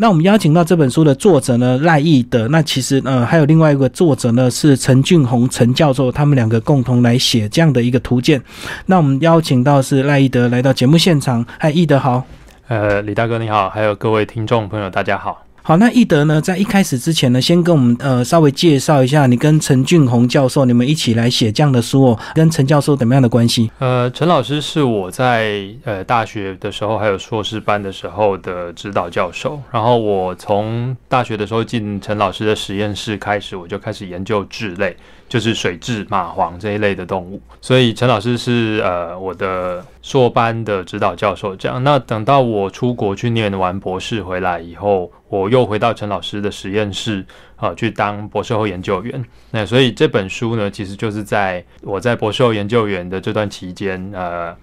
[0.00, 8.40] 那我们邀请到这本书的作者呢赖义德，那其实呃还有另外一个作者呢是陈俊宏陈教授，他们两个共同来写这样的一个图鉴。
[8.86, 12.24] 那我们邀请到是赖义德来到节目现场，嗨，义德好。
[12.68, 15.47] 呃，李大哥你好，还有各位听众朋友大家好。
[15.68, 23.70] 好，那易德呢，在一开始之前呢，先跟我们呃稍微介绍一下，你跟陈俊宏教授你们一起来写这样的书哦，跟陈教授怎么样的关系？
[23.78, 29.60] 呃，陈老师是我在呃大学的时候，还有硕士班的时候的指导教授。
[29.70, 34.96] 然后我从大学的时候进陈老师的实验室开始，我就开始研究智类。
[35.28, 41.54] 就是水蛭、蚂蟥这一类的动物，所以陈老师是呃我的硕班的指导教授。
[41.54, 47.24] 这样，那等到我出国去念完博士回来以后，我又回到陈老师的实验室
[47.56, 49.22] 啊去当博士后研究员。
[49.50, 54.56] 那所以这本书呢，其实就是在我在博士后研究员的这段期间呃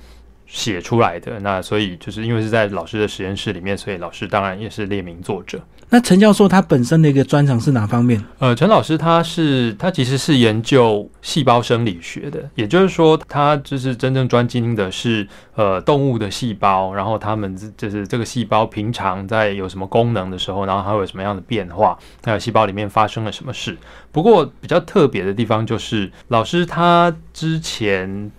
[0.48, 1.40] 写出来的。
[1.41, 5.62] 那所以就是因为是在老师的实验室里面，所以老师当然也是列名作者。
[5.89, 8.21] 那陈教授他本身的一个专长是哪方面？
[8.39, 23.77] 呃，陈老师他是他其实是研究细胞生理学的，也就是说他就是真正专精的是呃动物的细胞，然后他们就是这个细胞平常在有什么功能的时候，然后它会有什么样的变化，还有细胞里面发生了什么事。
[24.12, 28.32] 不过比较特别的地方就是老师他之前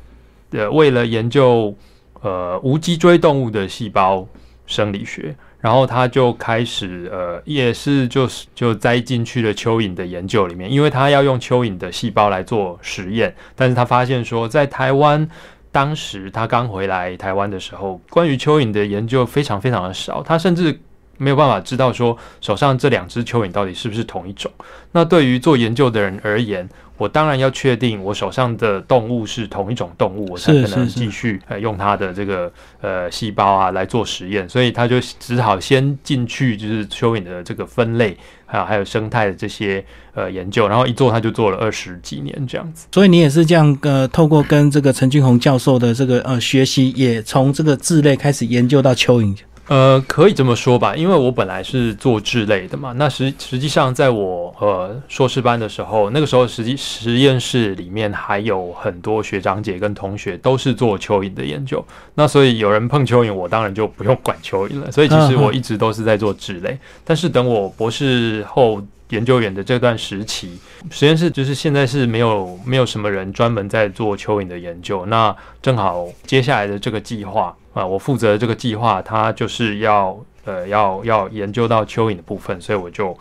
[0.51, 1.75] 呃为了研究
[2.21, 4.27] 呃无脊椎动物的细胞
[4.67, 5.35] 生理学。
[5.67, 13.35] 然后他就开始，呃，也是就是就栽进去了蚯蚓的研究里面，因为他要用蚯蚓的细胞来做实验。
[13.57, 15.29] 但是他发现说，在台湾
[15.73, 20.79] 当时他刚回来台湾的时候，关于蚯蚓的研究非常非常的少，他甚至
[21.19, 24.51] 没有办法知道说手上这两只蚯蚓到底是不是同一种。
[24.93, 32.51] 那对于做研究的人而言，我当然要确定我手上的动物是同一种动物，我才可能继续呃用它的这个
[32.81, 42.87] 呃细胞啊来做实验，所以他就只好先进去就是蚯蚓的这个分类，还有还有生态的这些呃研究，然后一做他就做了二十几年这样子。
[42.93, 49.37] 所以你也是这样呃，透过跟这个陈俊宏教授的这个呃学习，也从这个智类开始研究到蚯蚓。
[49.69, 52.93] 呃，可以这么说吧，因为我本来是做智类的嘛。
[52.93, 61.85] 那实实际上，在我呃硕士班的时候，那个时候实际实验室里面还有很多学长姐跟同学都是做蚯蚓的研究。
[62.15, 64.93] 那所以有人碰蚯蚓，我当然就不用管蚯蚓了。
[64.93, 66.79] 所以其实我一直都是在做智类。
[67.05, 70.57] 但是等我博士后研究员的这段时期，
[70.93, 75.05] 实验室就是现在是没有没有什么人专门在做蚯蚓的研究。
[75.07, 77.53] 那正好接下来的这个计划。
[77.77, 83.15] 啊，我负责这个计划，它就是要呃要要研究到蚯蚓的部分，所以我就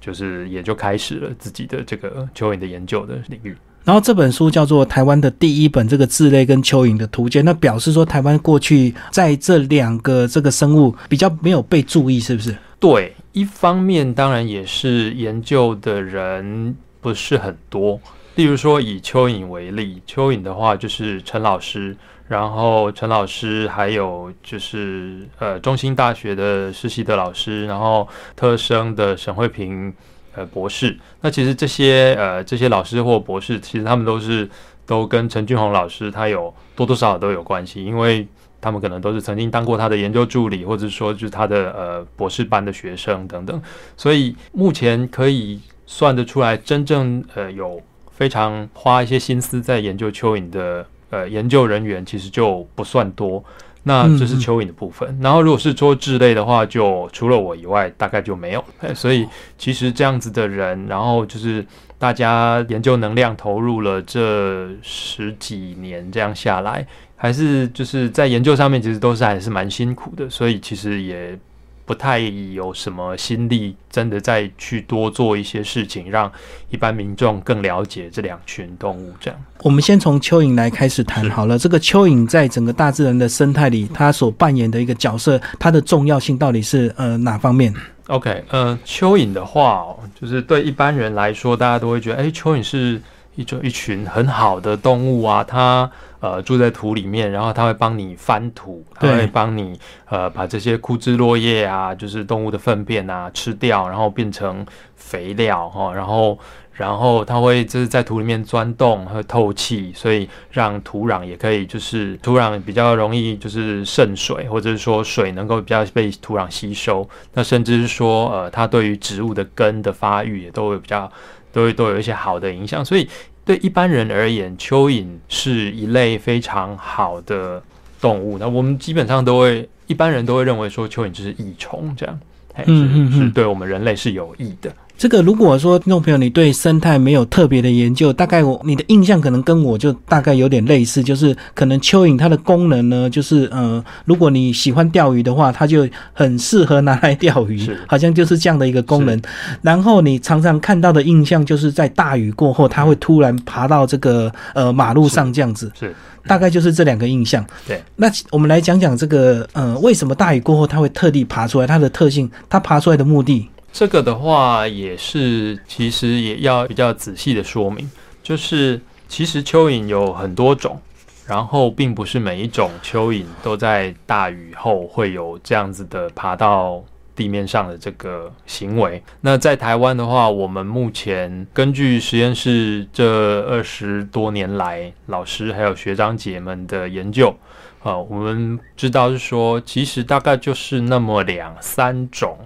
[0.00, 3.56] 就是也就开始了自己的这个蚯蚓的研究的领域。
[3.82, 12.56] 然后这本书叫做台湾的第一本这个字类跟蚯蚓的图鉴，那表示说台湾过去在这两个这个生物比较没有被注意，是不是？
[12.78, 18.00] 对，一方面当然也是研究的人不是很多，
[18.36, 21.96] 例如说以蚯蚓为例，蚯蚓的话就是陈老师。
[22.28, 29.94] 然后陈老师还有就是呃中兴大学的实习的老师，然后特生的沈慧平
[30.34, 30.98] 呃博士。
[31.20, 34.48] 那其实这些呃这些老师或博士，其实他们都是
[34.84, 38.26] 都跟陈俊宏老师他有多多少少都有关系，因为
[38.60, 43.62] 他们可能都是曾经当过他的研究助理，或者说就是他的呃博士班的学生等等。
[43.96, 50.84] 所以目前可以算得出来，真正呃有非常花一些心思在研究蚯蚓的。
[51.10, 53.42] 呃，研究人员其实就不算多，
[53.84, 55.16] 那这是蚯蚓的部分。
[55.20, 58.64] 然后，如果是做质类的话，就除了我以外，大概就没有。
[58.94, 61.64] 所以，其实这样子的人，然后就是
[61.98, 70.28] 大家研究能量投入了这十几年，这样下来，还是就是在研究上面，其实都是还是蛮辛苦的。
[70.28, 71.38] 所以，其实也。
[71.86, 76.30] 不太有什么心力，真的再去多做一些事情，让
[76.68, 79.12] 一般民众更了解这两群动物。
[79.20, 81.56] 这样，我们先从蚯蚓来开始谈好了。
[81.56, 87.72] 这个蚯蚓在整个大自然的生态里，它所扮演的一个角色，它的重要性到底是呃哪方面
[88.08, 89.86] ？OK，呃，蚯蚓的话，
[90.20, 93.00] 就是对一般人来说，大家都会觉得，哎，蚯蚓是
[93.36, 95.88] 一种一群很好的动物啊，它。
[96.18, 99.78] 呃，住在土里面，然后它会帮你翻土，它会帮你
[100.08, 104.66] 呃把这些枯枝落叶啊，就是动物的粪便啊吃掉，然后变成
[104.96, 106.36] 肥料哈，然后
[106.72, 121.12] 然后它会就是在土里面钻洞和透气，所以让土壤也可以就是土壤比较容易就是渗水，或者是说水能够比较被土壤吸收，那甚至是说呃它对于植物的根的发育也都会比较
[121.56, 123.08] 都会都有一些好的影响，所以。
[123.46, 127.62] 对一般人而言，蚯蚓是一类非常好的
[128.00, 128.36] 动物。
[128.38, 132.20] 那我们基本上都会，一般人都会认为说蚯蚓就是益虫这样。
[132.54, 134.74] 哎嗯嗯是对我们人类是有益的。
[134.98, 149.20] 这个如果说听众朋友你对生态没有特别的研究，大概我你的印象可能跟我就大概有点类似，就是可能蚯蚓它的功能呢，就是呃，如果你喜欢钓鱼的话，它就很适合拿来钓鱼，好像就是这样的一个功能。
[149.60, 155.94] 然后你常常看到的印象就是在大雨过后，它会突然爬到这个呃马路上这样子，是
[156.26, 157.44] 大概就是这两个印象。
[157.68, 161.66] 对，那我们来讲讲这个呃，为什么大雨过后它会特地爬出来？
[161.66, 163.46] 它的特性，它爬出来的目的。
[163.78, 167.86] 这个的话，也是其实也要比较仔细的说明，
[168.22, 170.80] 就是其实蚯蚓有很多种，
[171.26, 176.82] 然后并不是每一种蚯蚓都在大雨后会有这样子的爬到
[177.14, 179.02] 地面上的这个行为。
[179.20, 187.36] 那在台湾的话，我们目前根据实验室这二十多年来老师还有学长姐们的研究。
[187.82, 192.36] 啊，我们知道是说，其实大概就是那么两三种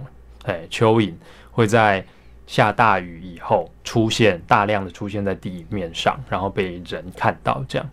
[0.43, 1.13] 哎，蚯蚓
[1.51, 2.03] 会在
[2.47, 7.89] 下大雨以后出现，大量的出现在地面上，然后被人看到这样。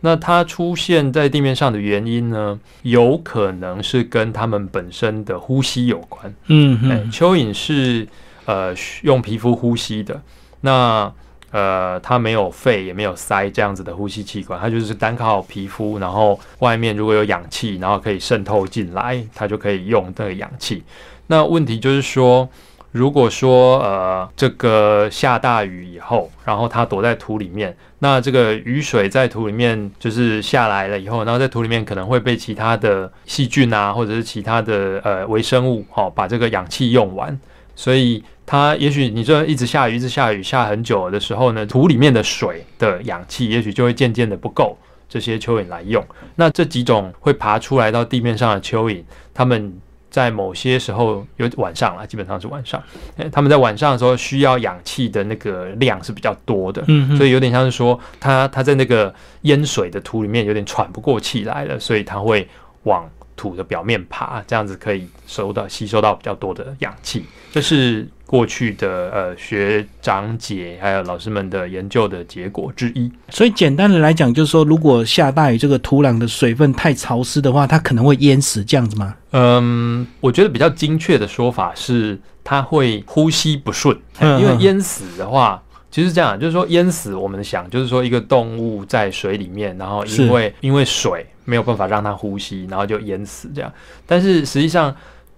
[0.00, 6.26] 那它出现在地面上的原因呢，有可能是跟它们本身的呼吸有关。
[6.26, 8.08] 哎，嗯嗯蚯蚓是
[8.46, 10.20] 呃用皮肤呼吸的，
[10.62, 11.12] 那
[11.50, 20.82] 呃它没有肺也没有鳃这样子的呼吸器官，它就是单靠皮肤，然后外面如果有氧气，然后可以渗透进来，它就可以用这个氧气。
[21.30, 22.48] 那问题就是说，
[22.90, 37.38] 如果说呃这个下大雨以后，然后它躲在土里面，那这个雨水在土里面就是下来了以后，然后在土里面可能会被其他的细菌啊，或者是其他的呃微生物，哦，把这个氧气用完，
[37.76, 44.76] 所以它也许你这一直下雨，一直下雨，下很久的时候呢，土里面的水的氧气也许就会渐渐的不够
[45.08, 46.04] 这些蚯蚓来用。
[46.34, 49.72] 那这几种会爬出来到地面上的蚯蚓，它们
[50.10, 52.82] 在某些时候有晚上啦，基本上是晚上，
[53.16, 62.46] 诶他们在晚上的时候需要氧气的那个量是比较多的，嗯，所以有点像是说，他他在那个淹水的土里面有点喘不过气来了，所以他会
[62.82, 63.08] 往
[63.40, 67.24] 土的表面爬，这样子可以收到吸收到比较多的氧气。
[67.50, 73.10] 这是过去的呃学长姐还有老师们的研究的结果之一。
[73.30, 79.14] 所以简单的来讲，就是说，如果下大雨，这个土壤的水分太潮湿的话，它可能会淹死，这样子吗？
[79.30, 85.62] 嗯，我觉得比较精确的说法是，它会呼吸不顺，因为淹死的话。
[85.92, 93.72] 其实这样，就是说淹死，我们想就是说一个动物在水里面，然后因为因为水没有办法让它呼吸，然后就淹死这样。
[94.06, 94.94] 但是实际上，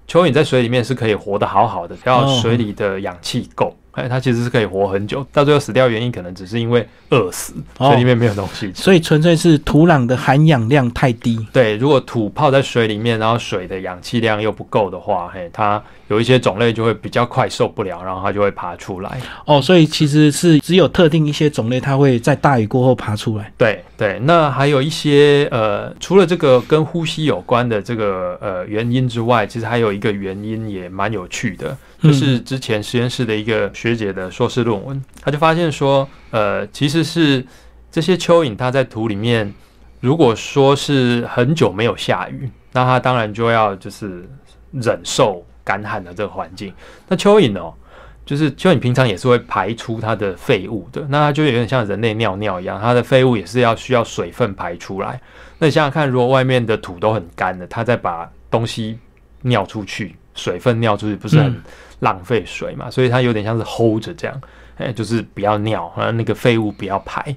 [0.06, 5.24] 蚯蚓在水里面是可以活得好好的，只要哦水里的氧气够，哎，它其实是可以活很久。
[5.32, 8.82] 到最后死掉原因可能只是因为饿死，哦水里面没有东西吃。
[8.82, 11.38] 所以纯粹是土壤的含氧量太低。
[11.52, 19.20] 对，如果土泡在水里面，然后水的氧气量又不够的话，嘿，它有一些种类就会比较快受不了，然后它就会爬出来。
[19.46, 23.52] 哦，所以其实是只有特定一些种类，它会在大雨过后爬出来。
[23.58, 37.44] 对对，那还有一些呃，除了这个跟呼吸有关的这个呃原因之外，其实还有一个原因也蛮有趣的，就是之前实验室的一个学姐的硕士论文，她就发现说，呃，其实是
[37.90, 39.52] 这些蚯蚓它在土里面，
[39.98, 44.24] 如果说是很久没有下雨，那它当然就要就是
[44.70, 46.72] 忍受干旱的这个环境。
[47.08, 47.74] 那蚯蚓哦，
[48.24, 55.20] 就是蚯蚓平常也是会排出它的废物的，那它就有点像人类尿尿一样，它的废物也是要需要水分排出来。
[55.58, 58.96] 那你想想看，如果外面的土都很干的，它再把东西
[59.40, 61.60] 尿出去，水分尿出去，不是很
[62.02, 62.90] 浪费水嘛？
[62.90, 64.40] 所以它有点像是 hold 着这样，
[64.76, 67.34] 哎，就是不要尿，然后那个废物不要排。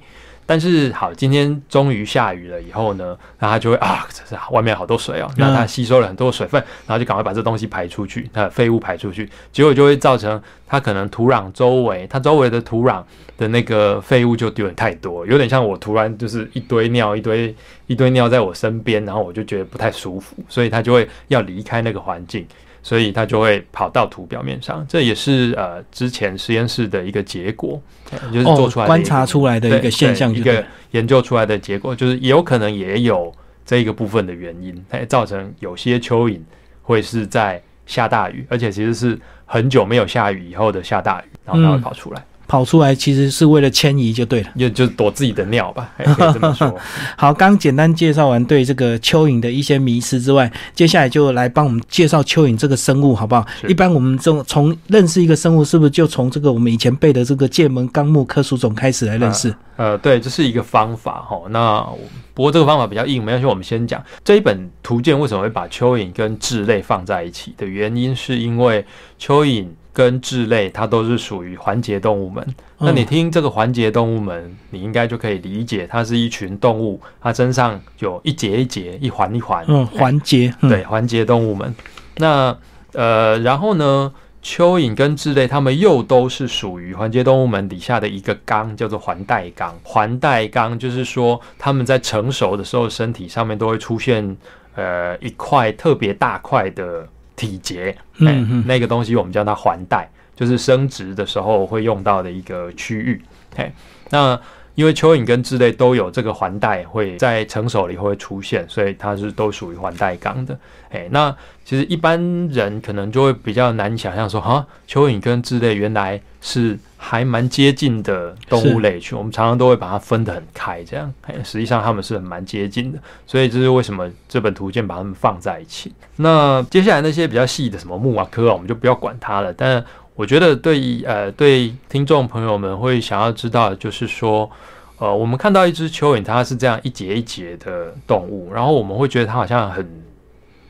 [0.48, 13.02] 但是好，今天终于下雨了以后呢，那它就会啊，这是外面好多水哦，那它吸收了很多水分，然后就赶快把这东西排出去，那废物排出去，结果就会造成它可能土壤周围，它周围的土壤
[13.36, 17.52] 的那个废物就有点太多，有点像我突然就是一堆尿，一堆
[17.88, 22.46] 一堆尿在我身边，然后我就觉得不太舒服，所以它就会要离开那个环境。
[22.86, 36.38] 所以它就会跑到土表面上，这也是呃之前实验室的一个结果，呃就是做出来观察出来的一个现象一个研究出来的结果，就是也有可能也有这一个部分的原因，它，造成有些蚯蚓
[36.80, 42.24] 会是在下大雨，而且其实是很久没有下雨以后的下大雨，然后它会跑出来。
[42.46, 44.50] 跑出来，其实是为了迁移就对了。
[44.56, 46.74] 就就躲自己的尿吧， 可以这么说。
[47.16, 53.46] 好，刚简单介绍完对这个蚯蚓的一些迷思之外，接下来就来帮我们介绍蚯蚓这个生物，好不好？
[53.68, 59.54] 一般我们从从认识一个生物，是不是就从这个我们以前背的这个《界门纲目科属种》开始来认识？
[59.76, 61.42] 呃，对，这是一个方法哈。
[61.50, 61.84] 那
[62.32, 68.84] 不过这个方法比较硬，没关系，我们先讲这一本图鉴为什么会把蚯蚓跟智类放在一起的原因，是因为
[69.20, 69.66] 蚯蚓。
[69.96, 72.46] 跟智类，它都是属于环节动物门。
[72.76, 79.64] 那你听这个环节动物门，你应该就可以理解，它是一群动物，它身上有一节一节、一环一环。
[79.66, 80.52] 嗯，环节。
[80.60, 81.74] 对，环节动物们。
[82.18, 82.54] 那
[82.92, 84.12] 呃，然后呢，
[84.44, 89.74] 蚯蚓跟智类，它们又都是属于环节动物门底下的一个纲，叫做环带纲。
[89.82, 94.36] 环带纲就是说，它们在成熟的时候，身体上面都会出现
[94.74, 97.08] 呃一块特别大块的。
[97.36, 103.22] 体节，嗯，那个东西我们叫它环带，就是生殖的时候会用到的一个区域。
[103.54, 103.70] 嘿，
[104.10, 104.40] 那
[104.74, 110.58] 因为蚯蚓跟智类都有这个环带，会在成熟以后会出现，所以它是都属于环带纲的。
[110.90, 116.78] 哎，那其实一般人可能就会比较难想象说，哈，蚯蚓跟智类原来是。
[116.98, 121.12] 还蛮接近的动物类群，我们常常都会把它分得很开，这样，
[121.44, 125.92] 实际上它们是很蛮接近的，所以这是为什么这本图鉴把它们放在一起。
[126.16, 129.52] 那接下来那些比较细的什么木啊科啊，我们就不要管它了。
[129.52, 129.84] 但
[130.14, 134.50] 我觉得对呃对听众朋友们会想要知道的就是说，
[134.98, 139.86] 呃，我们看到一只蚯蚓，它是这样一节一节的动物，然后我们会觉得它好像很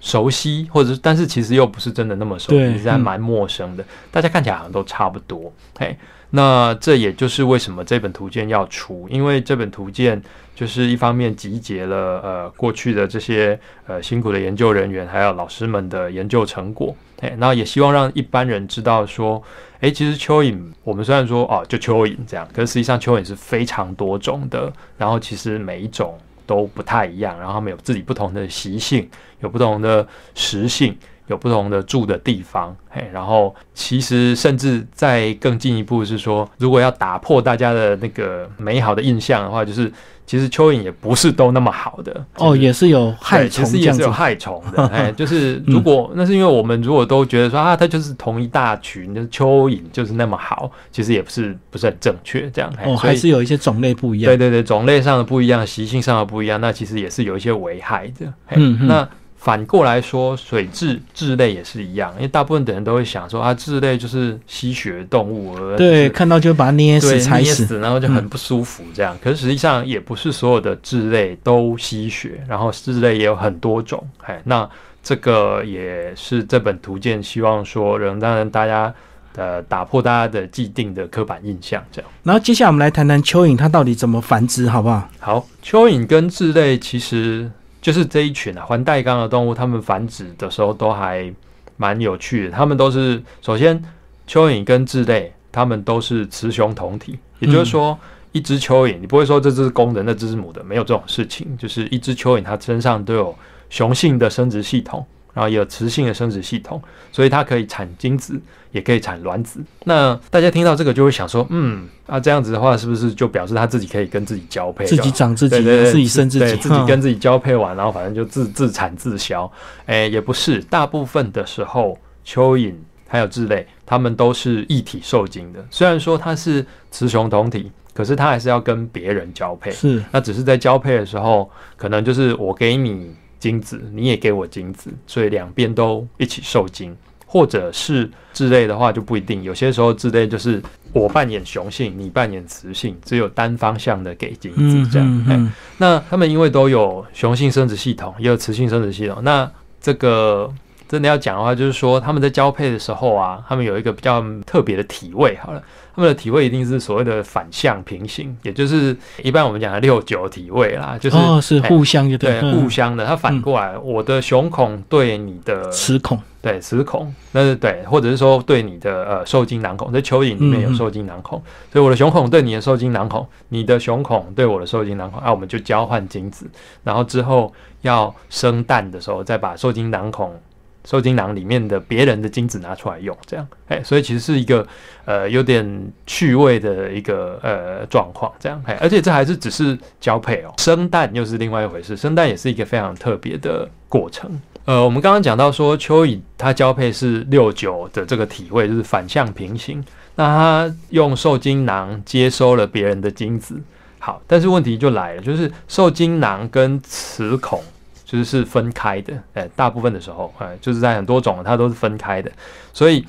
[0.01, 3.85] 熟悉，或者是但是其实又不是真的那么熟悉，其实还蛮陌生的。
[4.11, 5.97] 大家看起来好像都差不多，嘿。
[6.31, 10.21] 那这也就是为什么这本图鉴要出，因为这本图鉴
[10.55, 19.43] 就是一方面集结了呃过去的这些呃辛苦的研究人员，还有老师们的研究成果，哎，那也希望让一般人知道说，
[19.81, 29.09] 哎，其实蚯蚓我们虽然说哦就蚯蚓这样，可是实际上蚯蚓是非常多种的，然后其实每一种都不太一样，然后它们有自己不同的习性，
[29.41, 30.97] 有不同的食性。
[31.29, 39.93] 有不同的住的地方，嘿，然后其实甚至再更进一步是说，如果要打破大家的那个美好的印象的话，就是
[40.25, 59.09] 其实蚯蚓也不是都那么好的哦，也是有害虫，其实也是有害虫的， 哎，就是如果那是因为我们如果都觉得说啊，它就是同一大群，就是蚯蚓就是那么好，其实也不是不是很正确，这样哦，还是有一些种类不一样，对对对，种类上的不一样，习性上的不一样，那其实也是有一些危害的，嗯，那。
[59.47, 69.17] 反过来说，水蛭蛭类也是一样，因为大部分的人都会想说啊，蛭类就是吸血动物，对，看到就把它捏死、踩死，然后就很不舒服这样。
[69.23, 74.05] 可是实际上也不是所有的蛭类都吸血，然后蛭类也有很多种。
[74.25, 74.69] 哎，那
[75.01, 78.93] 这个也是这本图鉴希望说，能让大家
[79.37, 82.11] 呃打破大家的既定的刻板印象这样。
[82.25, 85.09] 然后接下来我们来谈谈蚯蚓它到底怎么繁殖，好不好？
[85.21, 87.49] 好，蚯蚓跟蛭类其实。
[87.87, 91.33] 就是这一群啊，环带纲的动物，它们繁殖的时候都还
[91.77, 92.51] 蛮有趣的。
[92.51, 93.81] 它们都是首先，
[94.27, 97.97] 蚯蚓跟稚类，它们都是雌雄同体，也就是说，
[98.33, 101.57] 一只蚯蚓，你不会说这只是公的，那只是母的，没有这种事情。
[101.57, 103.33] 就是一只蚯蚓，它身上都有
[103.71, 105.07] 雄性的生殖系统。
[105.37, 108.41] 然后也有雌性的生殖系统，所以它可以产精子，
[108.73, 109.61] 也可以产卵子。
[109.85, 119.53] 那大家听到这个就会想说，嗯，啊这样子的话，是不是就表示它自己可以跟自己交配，自己长自己，自己生自己， 自己跟自己交配完，然后反正就自自产自销？
[119.85, 122.73] 哎，也不是，大部分的时候，蚯蚓
[123.07, 125.63] 还有智类，它们都是一体受精的。
[125.71, 129.71] 虽然说它是雌雄同体，可是它还是要跟别人交配。
[129.71, 133.15] 是，那只是在交配的时候，可能就是我给你。
[133.39, 139.43] 精子，你也给我精子，所以两边都一起受精，或者是之类的话就不一定。
[139.43, 140.63] 有些时候之类就是
[140.93, 145.53] 我扮演雄性，你扮演雌性，只有单方向的给精子这样。
[145.79, 149.51] 那他们因为都有雄性生殖系统，也有雌性生殖系统，那
[149.81, 150.53] 这个
[150.89, 155.37] 真的要讲的话，就是说他们在交配的时候啊，他们有一个比较特别的体位。
[155.43, 155.63] 好了。
[155.97, 176.47] 他们的体位一定是所谓的反向平行，也就是一般我们讲的六九体位啦，就是哦是互相就对互相的，它反过来，我的雄孔对你的雌孔，对雌孔，那是对，或者是说对你的呃受精囊孔，在蚯蚓里面有受精囊孔，所以我的雄孔对你的受精囊孔，你的雄孔对我的受精囊孔，啊，我们就交换精子，
[176.85, 177.51] 然后之后
[177.81, 180.39] 要生蛋的时候，再把受精囊孔。
[180.87, 184.67] 受精囊里面的别人的精子拿出来用，这样，哎，所以其实是一个
[185.05, 194.31] 呃有点趣味的一个呃状况，这样，哎，而且这还是只是交配哦，生蛋又是另外一回事，生蛋也是一个非常特别的过程。
[194.65, 199.85] 呃，我们刚刚讲到说蚯蚓它交配是六九的这个体位，就是反向平行。
[200.15, 203.61] 那它用受精囊接收了别人的精子，
[203.99, 207.63] 好，但是问题就来了，就是受精囊跟雌孔
[208.07, 212.33] 就是是分开的，哎，大部分的时候，哎，就是在很多种它都是分开的，
[212.73, 213.05] 所以。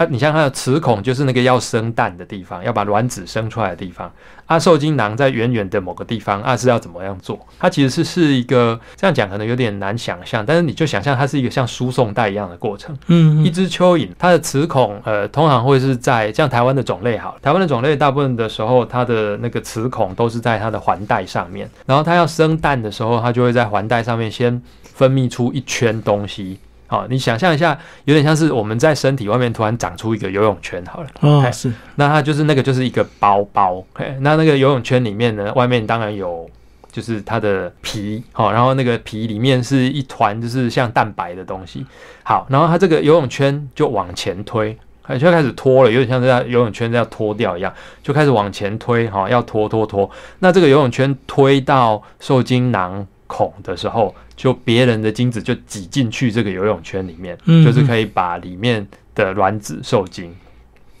[0.00, 4.10] 啊，你像它的雌孔就是那个要生蛋的地方，要把卵子生出来的地方。
[4.46, 7.38] 啊，受精囊在远远的某个地方，啊是要怎么样做？
[7.58, 12.96] 它其实是是一个这样讲可能有点难想象，但是你就想象它是一个像输送带一样的过程。
[13.08, 26.58] 嗯，一只蚯蚓，它的雌孔呃通常会是在像台湾的种类好，台湾的种类大部分的时候它的那个雌孔都是在它的环带上面，然后它要生蛋的时候，它就会在环带上面先分泌出一圈东西。
[26.90, 36.50] 好，你想象一下，有点像是我们在身体外面突然长出一个游泳圈，好了，哦，是，那它就是那个就是一个包包，嘿，那那个游泳圈里面呢，外面当然有
[36.90, 41.86] 就是它的皮，好，然后那个皮里面是一团就是像蛋白的东西，
[42.24, 44.76] 好，然后它这个游泳圈就往前推，
[45.16, 53.06] 就开始脱了，有点像在游泳圈要脱掉一样，就开始往前推，哈，要拖拖拖，那这个游泳圈推到受精囊。
[53.30, 58.84] 孔的时候，就别人的精子就挤进去这个游泳圈里面，就是可以把里面
[59.14, 60.34] 的卵子受精，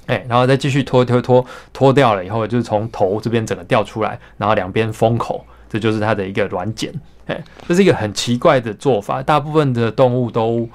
[0.06, 6.92] 哎，然后再继续拖拖拖拖掉了以后，就是从头这边整个掉出来，然后两边封口，这就是它的一个卵茧，
[7.26, 10.68] 哎，这是一个很奇怪的做法，大部分的动物都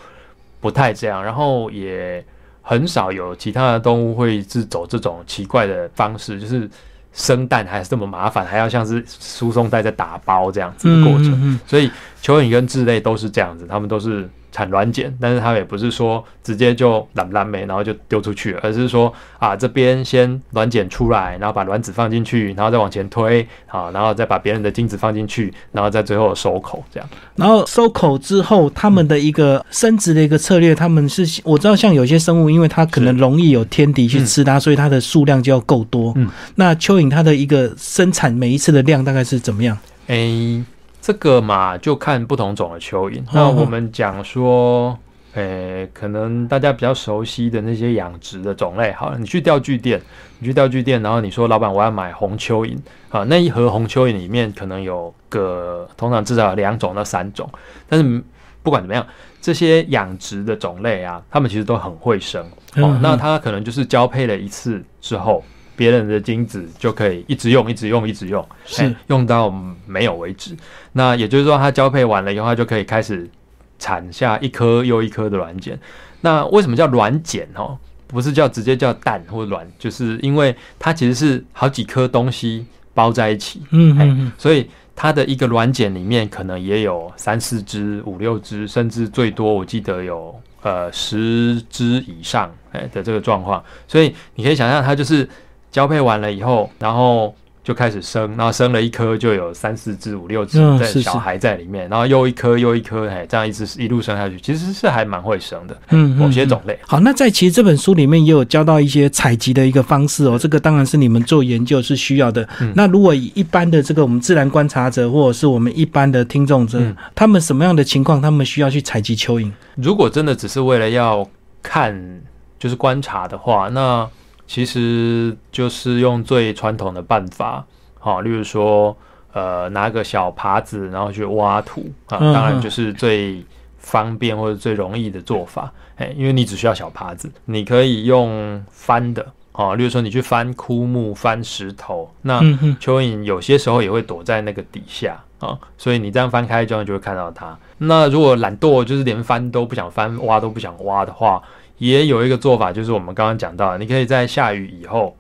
[0.60, 2.22] 不太这样，然后也
[2.62, 6.70] 很少有其他的动物会是走这种奇怪的方式，就是。
[7.16, 11.90] 生蛋还是这么麻烦，还要像是输送带在打包这样子的过程，所以
[12.22, 14.30] 蚯蚓跟稚类都是这样子，它们都是。
[14.56, 27.10] 产卵茧，但是它也不是说直接就懒懒没，然后就丢出去了，而是说啊，这边先卵茧出来，然后把卵子放进去，然后再往前推，啊，然后再把别人的精子放进去，然后再最后收口这样。
[27.36, 36.14] 然后收口之后，他们的一个生殖的一个策略，他们是我知道，像有些生物，因为它可能容易有天敌去吃它，所以它的数量就要够多。
[36.16, 39.78] 嗯，那蚯蚓它的一个生产每一次的量大概是怎么样？
[40.08, 40.64] 诶。
[41.06, 43.22] 这个嘛，就看不同种的蚯蚓。
[43.32, 44.98] 那我们讲说，
[45.36, 50.02] 诶，可能大家比较熟悉的那些养殖的种类，好了，你去钓具店，
[50.40, 52.76] 你去钓具店，然后你说老板，我要买红蚯蚓
[53.12, 57.48] 啊，那一盒红蚯蚓里面可能有个，通常至少有两种到三种。
[57.88, 58.24] 但是
[58.64, 59.06] 不管怎么样，
[59.40, 62.44] 这些养殖的种类啊，它们其实都很会生。
[62.78, 65.44] 哦，那它可能就是交配了一次之后。
[65.76, 69.54] 别人的精子就可以一直用，一直用，一直用，是用到
[69.86, 70.56] 没有为止。
[70.94, 73.30] 那也就是说，它交配完了以后，它就可以开始
[73.78, 75.78] 产下一颗又一颗的卵茧。
[76.22, 77.78] 那为什么叫卵茧哦？
[78.08, 83.62] 不是叫直接叫蛋或卵，就是因为它其实是好几颗东西包在一起。
[83.72, 93.62] 嗯嗯，所以它的一个卵茧里面可能也有三四只、五六只，甚至最多我记得有呃十只以上哎的这个状况。
[93.88, 95.28] 所以你可以想象，它就是。
[95.76, 105.78] 交配完了以后，然后就开始生，然后生了一颗就有三四只、五六只的小孩在里面，然后又一颗又一颗，哎，这样一直一路生下去，其实是还蛮会生的。
[105.90, 106.80] 嗯，某些种类。
[106.88, 112.48] 好，那在其实这本书里面也有教到一些采集的一个方式哦，这个当然是你们做研究是需要的。
[112.74, 116.82] 那如果以一般的这个我们自然观察者，或者是我们一般的听众者，
[117.14, 119.52] 他们什么样的情况，他们需要去采集蚯蚓？
[119.76, 121.28] 如果真的只是为了要
[121.62, 122.22] 看，
[122.58, 124.08] 就是观察的话，那。
[124.48, 127.66] 其实就是用最传统的办法，
[128.00, 128.96] 好，例如说，
[129.34, 133.44] 呃，拿个小耙子，然后去挖土啊，当然就是最
[133.80, 142.40] 方便或者最容易的做法，哎，因为你只需要小耙子，你可以用翻的，哦，例如说你去翻枯木、翻石头，那
[142.80, 147.58] 蚯蚓有些时候也会躲在那个底下啊，所以你这样翻开之后就会看到它。
[147.80, 151.42] 那如果懒惰，就是连翻都不想翻，挖都不想挖的话。
[151.78, 155.16] 也有一个做法，就是我们刚刚讲到，你可以在下雨以后，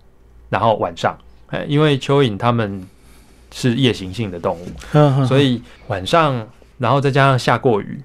[0.49, 2.85] 然后晚上，哎，因为蚯蚓它们
[3.53, 8.01] 是夜行性的动物，所以晚上，然后再加上下过雨。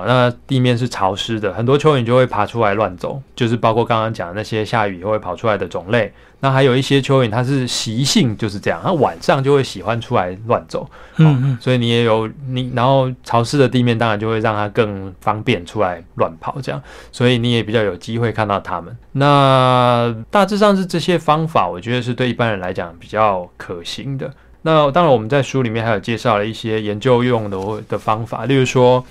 [0.00, 6.12] 啊，那地面是潮湿的，很多蚯蚓就会爬出来乱走，就是包括刚刚讲的那些下雨以后会跑出来的种类。
[6.40, 10.86] 那还有一些蚯蚓，它是习性就是这样，它晚上就会喜欢出来乱走。
[11.16, 18.94] 嗯嗯，所以你也有你，然后潮湿的地面当然就会让它更方便出来乱跑，这样，所以你也比较有机会看到它们。
[19.12, 24.30] 那大致上是这些方法，我觉得是对一般人来讲比较可行的。
[24.60, 29.02] 那当然我们在书里面还有介绍了一些研究用的的方法，例如说。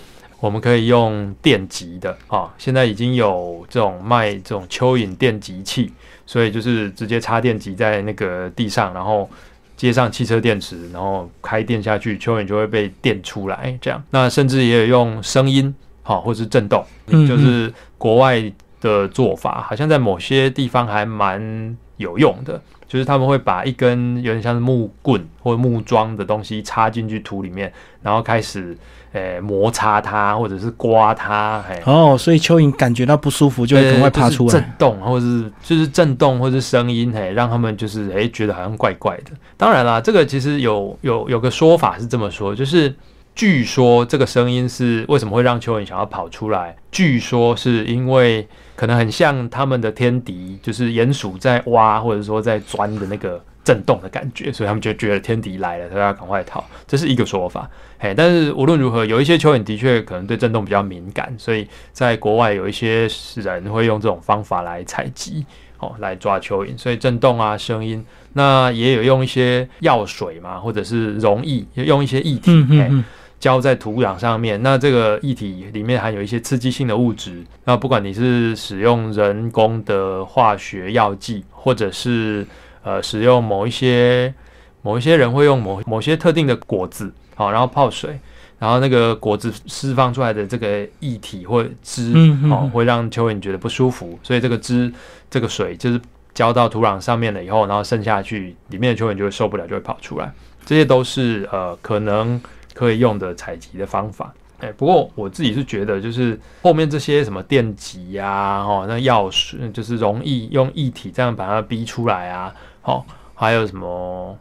[0.44, 5.90] 我们可以用电极的啊，现在已经有这种卖这种蚯蚓电极器，
[6.26, 9.30] 所以就是直接插电极在那个地上，然后
[9.78, 13.80] 接上汽车电池，然后开电下去，蚯蚓就会被电出来。
[13.80, 18.44] 这样，那甚至也有用声音好，或是震动，嗯就是国外
[18.82, 22.62] 的做法，好像在某些地方还蛮有用的。
[22.86, 27.72] 就是他们会把一根有点像是木棍或者木桩的东西插进去土里面，
[28.04, 28.78] 然后开始
[29.14, 34.66] 呃摩擦它，或者是刮它，嘿，哦，所以蚯蚓感觉到不舒服就会赶快爬出来震。
[34.78, 39.32] 动，或者是就是震动，或者是声音，嘿，让他们就是诶觉得好像怪怪的。
[39.56, 42.94] 当然啦，这个其实有有有个说法是这么说，就是
[43.36, 46.76] 据说这个声音是为什么会让蚯蚓想要跑出来？
[46.92, 56.64] 据说是因为可能很像他们的天敌，就是鼹鼠在挖或者说在钻的那个震动的感觉，所以他们就觉得天敌来了，所以要赶快逃。
[56.86, 57.70] 这是一个说法。
[57.98, 65.46] 嘿，但是无论如何，有一些蚯蚓的确可能对震动比较敏感，所以在国外有一些人会用这种方法来采集，
[65.80, 66.78] 哦，来抓蚯蚓。
[66.78, 73.06] 所以震动啊，声音，那也有用一些药水嘛，或者是溶液，用一些液体，嘿嗯嗯嗯，
[73.40, 77.42] 浇在土壤上面，那这个液体里面含有一些刺激性的物质。
[77.64, 82.46] 那不管你是使用人工的化学药剂，或者是
[82.84, 84.34] 呃使用某一些
[84.82, 88.20] 某一些人会用某某些特定的果子，好，然后泡水，
[88.60, 92.14] 然后那个果子释放出来的这个液体或汁，
[92.52, 94.92] 哦会让蚯蚓觉得不舒服，所以这个汁
[95.30, 96.00] 这个水就是
[96.34, 100.32] 浇到土壤上面了以后，然后渗下去，里面的蚯蚓就会受不了，就会跑出来。
[100.66, 102.42] 这些都是呃可能
[102.74, 104.34] 可以用的采集的方法。
[104.60, 114.38] 哎、不过我自己是觉得，就是后面这些什么电极呀、哦，那药水就是容易用液体这样把它逼出来啊，哦，还有什么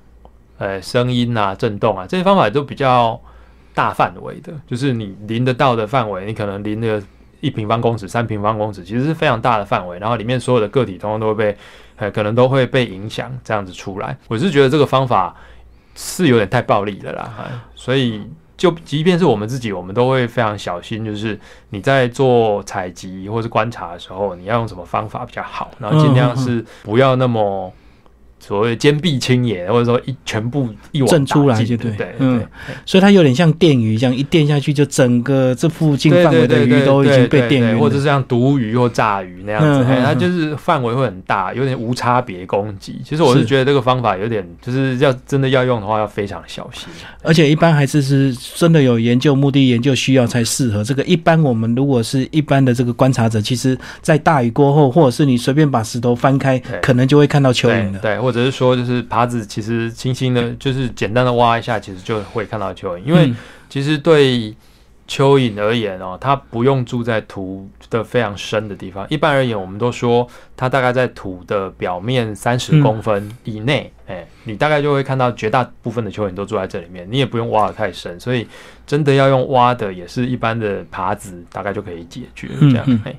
[0.58, 3.20] 呃声音啊、震动啊，这些方法都比较
[3.74, 7.02] 大范围的，就是你淋得到的范围，你可能淋了
[7.40, 11.56] 一平方公尺、三平方公尺，其实是非常大的范围，然后里面所有的个体通通都会被
[11.96, 14.16] 呃可能都会被影响，这样子出来。
[14.28, 15.34] 我是觉得这个方法
[15.94, 18.22] 是有点太暴力了啦，哎所以
[18.56, 21.38] 就即便是我们自己，我们都会非常小心，就是
[21.70, 27.72] 你在做采集或是观察的时候，你要用什么方法比较好，然后尽量是不要那么。
[28.44, 37.78] 所谓坚壁清野，或者说一全部一网震出来对对，嗯对所以它有点像电鱼一样，一电下去就整个这附近对范围的鱼都已经被电鱼。
[37.78, 43.00] 或者是像毒鱼或炸鱼那样子，它就是范围会很大，有点无差别攻击。
[43.04, 46.88] 其实我是是觉得这个方法有点，就是要真的要用的话，要非常小心。
[47.22, 50.82] 而且一般还是是真的有研究目的、研究需要才适合。
[50.82, 57.98] 这个一般我们如果是一般的这个观察者，其实在大雨过后，或者是你随便把石头翻开，可能就会看到蚯蚓了。
[58.00, 62.98] 对对，或者是说就是耙子，其实轻轻的，就是简单的挖一下，其实就会看到蚯蚓。
[63.04, 63.36] 因为嗯
[63.68, 64.56] 其实对
[65.06, 69.06] 蚯蚓而言哦，它不用住在土的非常深的地方。
[69.10, 78.18] 一般而言，我们都说它大概在土的表面三十嗯公分以内，哎、你大概就会看到绝大部分的蚯蚓都住在这里面，你也不用挖得太深。
[78.20, 78.46] 所以
[78.86, 82.84] 真的要用挖的，也是一般的耙子，大概就可以解决这样。
[82.86, 83.14] 嗯嗯哎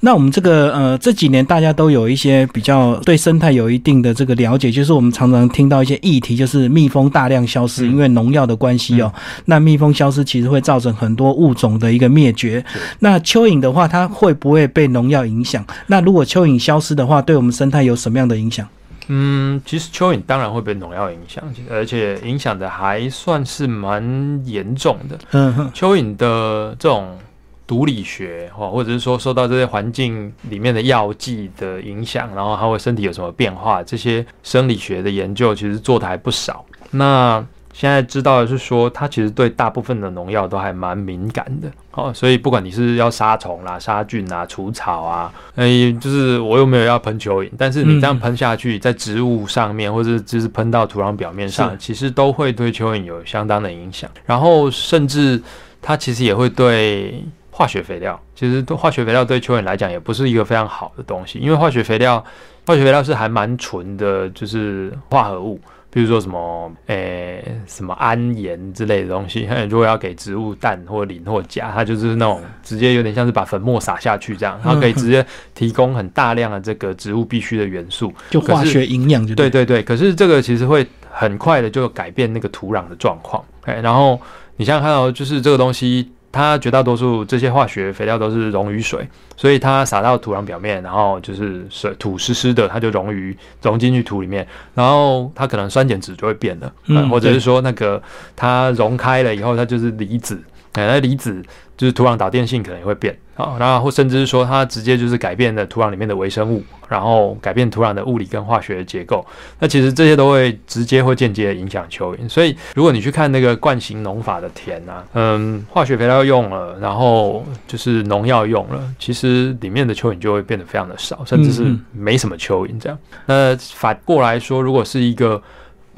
[0.00, 9.10] 那我们这个呃这几年大家都有一些比较对生态有一定的这个了解，就是我们常常听到一些议题，就是蜜蜂大量消失，嗯因为农药的关系哦。
[9.46, 12.62] 那蜜蜂消失其实会造成很多物种的一个灭绝。
[12.98, 15.64] 那蚯蚓的话，它会不会被农药影响？
[15.86, 18.68] 那如果蚯蚓消失的话，对我们生态有什么样的影响？
[19.08, 25.18] 嗯，其实蚯蚓当然会被农药影响，而且影响的还算是蛮严重的。
[25.32, 27.18] 嗯，蚯蚓的这种
[27.66, 36.64] 毒理学，哦，或者是说受到这些环境里面的药剂的影响，然后它会身体有什么变化，这些生理学的研究其实做的还不少。
[36.90, 37.44] 那
[37.76, 55.42] 现在知道的是说，它其实对大部分的农药都还蛮敏感的，哦，所以不管你是要杀虫啦、杀菌啊、除草啊，哎，就是我又没有要喷蚯蚓，但是你这样嗯喷下去，在植物上面，或者就是喷到土壤表面上，其实都会对蚯蚓有相当的影响，然后甚至
[55.82, 62.24] 它其实也会对化学肥料，其实化学肥料对蚯蚓来讲也不是一个非常好的东西，因为化学肥料，
[62.64, 65.60] 化学肥料是还蛮纯的，就是化合物。
[65.94, 78.12] 比如说什么，诶、什么氨盐之类的东西， 如果要给植物氮或磷或钾，它就是那种直接有点像是把粉末撒下去这样，然后可以直接提供很大量的这个植物必需的元素。
[78.28, 79.48] 就化学营养就对。
[79.48, 83.40] 对对对，可是这个其实会很快的就改变那个土壤的状况。
[83.62, 84.20] 哎，然后
[84.56, 94.44] 你想想看哦，就是这个东西，它绝大多数这些化学肥料都是溶于水，所以它撒到土壤表面，然后就是水土湿湿的，它就溶于溶进去土里面，
[94.74, 98.02] 然后它可能酸碱值就会变了，嗯呃或者是说那个
[98.34, 100.42] 它溶开了以后，它就是离子。
[100.72, 101.40] 哎，那离子
[101.76, 109.26] 就是土壤导电性可能也会变啊，然后甚至是说它直接就是改变了土壤里面的微生物，然后改变土壤的物理跟化学的结构。
[109.58, 112.28] 那其实这些都会直接或间接的影响蚯蚓。
[112.28, 122.96] 所以如果你去看那个惯性农法的田啊，嗯，化学肥料用了，然后就是农药用了，其实里面的蚯蚓就会变得非常的少，甚至是没什么蚯蚓这样。
[123.26, 125.42] 那反过来说，如果是一个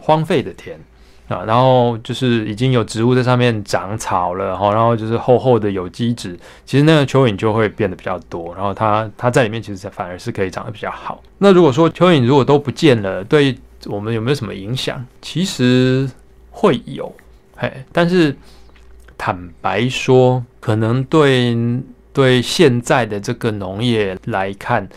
[0.00, 0.78] 荒废的田。
[1.28, 11.20] 啊，然后就是已经有植物在上面长草了哈，然后就是厚厚的有机质，其实那个蚯蚓就会变得比较多，然后它它在里面其实反而是可以长得比较好。
[11.38, 15.04] 那如果说蚯蚓如果都不见了，对我们有没有什么影响？
[15.20, 16.08] 其实
[16.50, 17.12] 会有，
[17.56, 18.36] 嘿，但是
[19.18, 21.56] 坦白说，可能对
[22.12, 24.88] 对现在的这个农业来看。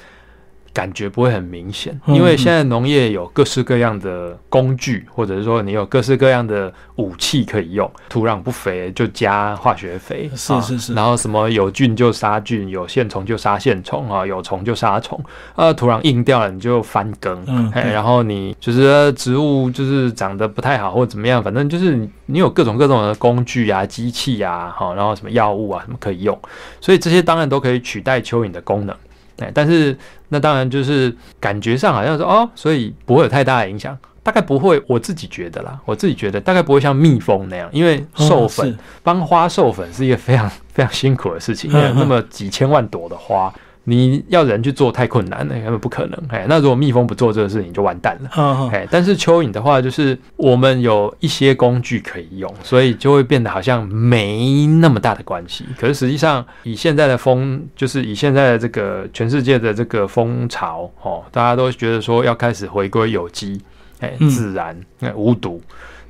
[0.79, 7.91] 感觉不会很明显，因为现在农业有各式各样的工具，或者是说你有各式各样的武器可以用。
[8.07, 10.93] 土壤不肥就加化学肥，是是是。
[10.93, 15.21] 然后什么有菌就杀菌，有线虫就杀线虫啊，有虫就杀虫。
[15.53, 26.39] 啊，土壤硬掉了你就翻耕，嗯，然后你就是植物就是长得不太好或者怎么样，反正就是你你有各种各种的工具啊、机器啊，好，然后什么药物啊什么可以用，
[26.79, 28.95] 所以这些当然都可以取代蚯蚓的功能。
[29.39, 29.97] 哎，但是
[30.29, 34.81] 那当然就是感觉上好像说哦，所以不会有太大的影响，大概不会。
[34.87, 43.53] 我自己觉得啦，我自己觉得大概不会像蜜蜂那样，因为授粉帮花授粉是一个非常非常辛苦的事情，那么几千万朵的花。
[43.89, 46.23] 你要人去做太困难了，根本不可能。
[46.29, 48.69] 哎，那如果蜜蜂不做这个事情，就完蛋了。
[48.71, 55.65] 哎，但是蚯蚓的话，就是我们有一些工具可以用，所以就会变得好像没那么大的关系。
[55.79, 63.59] 可是实际上，以现在的风，就是以现在的这个全世界的这个风潮，哦，大家都觉得说要开始回归有机，
[63.99, 64.79] 哎，自然，
[65.15, 65.59] 无毒。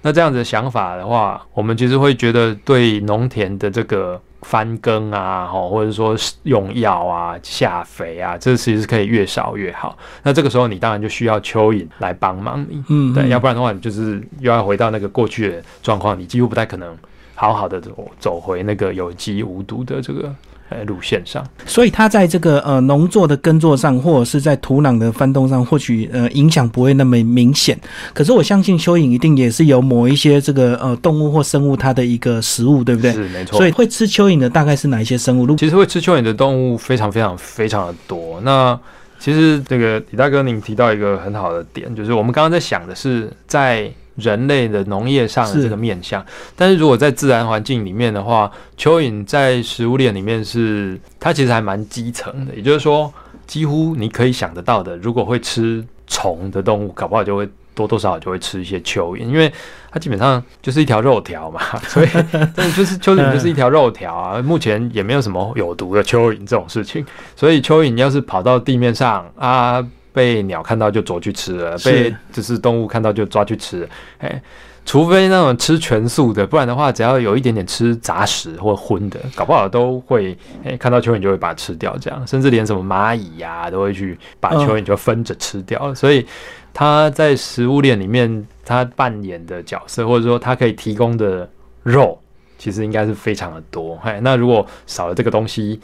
[0.02, 4.22] 那这样子的想法的话，我们其实会觉得对农田的这个。
[4.42, 9.98] 翻耕啊，吼，或者说用药啊、下肥啊，这其实是可以越少越好。
[10.24, 16.98] 那这个时候，你当然就需要蚯蚓来帮忙你，嗯，对，要不然的话，你就是又要回到那个过去的状况，你几乎不太可能
[17.40, 20.34] 好好的走走回那个有机无毒的这个。
[20.72, 27.76] 呃，路线上，所以它在这个呃农作的耕作上，或者是在土壤的翻动上，或许呃影响不会那么明显。
[28.14, 33.12] 可是我相信蚯蚓一定也是有某一些这个呃动物或生物它的一个食物，对不对？
[33.12, 33.58] 是没错。
[33.58, 35.56] 所以会吃蚯蚓的大概是哪一些生物？
[35.56, 38.40] 其实会吃蚯蚓的动物非常非常非常的多。
[38.42, 38.80] 那
[39.18, 43.92] 其实这个李大哥您提到一个很好的点，就是我们刚刚在想的是在。
[44.20, 53.14] 人类的农业上的这个面向，但是如果在自然环境里面的话，蚯蚓在食物链里面是它其实还蛮基层的，也就是说，
[53.48, 59.52] 几乎你可以想得到的，如果会吃虫的动物，搞不好就会多多少少就会吃一些蚯蚓，因为
[59.92, 62.08] 它基本上就是一条肉条嘛， 所以
[62.56, 67.06] 但就是蚯蚓就是一条肉条啊，目前也没有什么有毒的蚯蚓这种事情，
[67.36, 69.86] 所以蚯蚓要是跑到地面上啊。
[70.12, 74.42] 被鸟看到就啄去吃了，被就是动物看到就抓去吃，哎，
[74.86, 86.26] 除非那种吃全素的，不然的话，只要有一点点吃杂食或荤的，搞不好都会哎看到蚯蚓就会把它吃掉，这样，甚至连什么蚂蚁呀都会去把蚯蚓就分着吃掉，所以
[86.74, 91.48] 它在食物链里面它扮演的角色，或者说它可以提供的
[91.84, 92.20] 肉，
[92.58, 95.80] 其实应该是非常的多，嘿，那如果少了这个东西。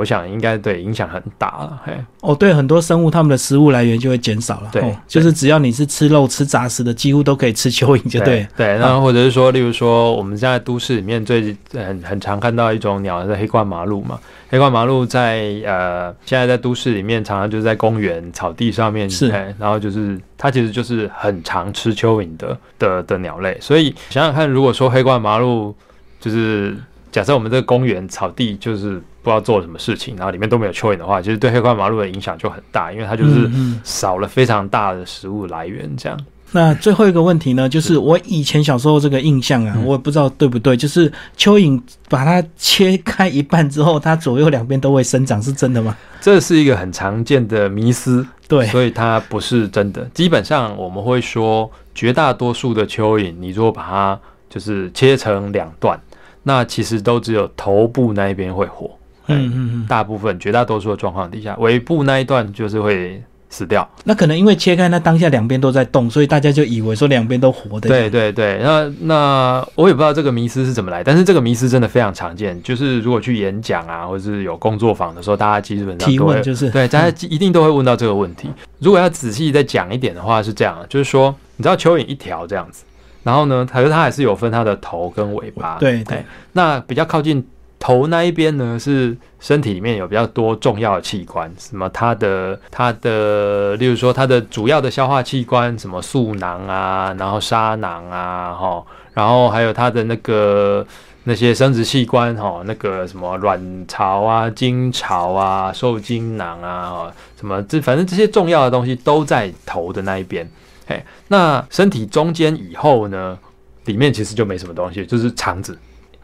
[0.00, 1.92] 我想应该对影响很大了，嘿。
[2.22, 8.48] 哦，对，很多生物它们的食物来源就会减少了，对，就是只要你是吃肉、吃杂食的，几乎都可以吃蚯蚓，就对。
[8.56, 25.74] 对，然后或者是说，例如说，我们现在都市里面最很很常看到一种鸟是黑冠麻鹭嘛，黑冠麻鹭在呃现在在都市里面常常就是在公园草地上面，是，然后就是它其实就是很常吃蚯蚓的的的鸟类，所以想想看，如果说黑冠麻鹭
[26.18, 26.74] 就是
[27.12, 28.98] 假设我们这个公园草地就是。
[29.22, 33.50] 不知道做了什么事情，然后里面都没有蚯蚓的话，其实对黑冠麻鹭的影响就很大，因为它就是
[33.84, 35.94] 少了非常大的食物来源。
[35.96, 36.18] 这样，
[36.52, 45.96] 那最后一个问题呢，就是我以前小时候这个印象啊，我也不知道对不对，就是蚯蚓把它切开一半之后，它左右两边都会生长，是真的吗？
[46.20, 50.04] 这是一个很常见的迷思，对，所以它不是真的。
[50.12, 55.98] 基本上我们会说，绝大多数的蚯蚓，你如果把它就是切成两段，
[56.42, 58.90] 那其实都只有头部那一边会活。
[59.36, 63.88] 嗯嗯嗯，大部分绝大多数的状况底下，尾部那一段就是会死掉。
[64.04, 67.88] 那可能因为切开，那当下两边都在动，所以大家就以为说两边都活的。
[67.88, 72.60] 对对对，那那我也不知道这个迷思是怎么来，但是这个迷思真的非常常见。
[72.62, 78.48] 就是如果去演讲啊，或者是有工作坊的时候，大家基本上提问就是对，大家一定都会问到这个问题。
[78.78, 82.84] 如果要仔细再讲一点的话，是这样，就是说，你知道蚯蚓一条这样子，
[83.24, 85.76] 然后呢，可是它还是有分它的头跟尾巴。
[85.78, 87.44] 对对哎，那比较靠近
[87.80, 100.86] 头那一边呢，是身体里面有比较多重要的器官，什么它的它的，例如说它的主要的消化器官，什么素囊啊，然后沙囊啊，哈，然后还有它的那个。
[101.24, 110.50] 那些生殖器官，哈，那个什么卵巢啊、精巢啊、受精囊啊，什么这反正这些重要的东西都在头的那一边。
[110.86, 113.38] 嘿，那身体中间以后呢，
[113.84, 115.78] 里面其实就没什么东西，就是肠子，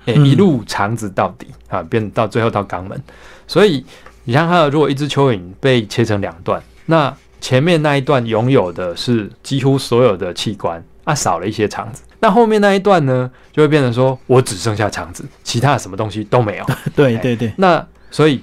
[0.07, 3.01] 诶、嗯一路肠子到底啊，变到最后到肛门。
[3.47, 3.85] 所以
[4.25, 12.03] 你想想看，如果一只蚯蚓被切成两段，那前面那一段拥有的是几乎所有的器官，啊，少了一些肠子。
[12.19, 16.65] 那后面那一段呢，就会变成说我只剩下肠子，其他的什么东西都没有。
[16.97, 18.43] 对对对，那所以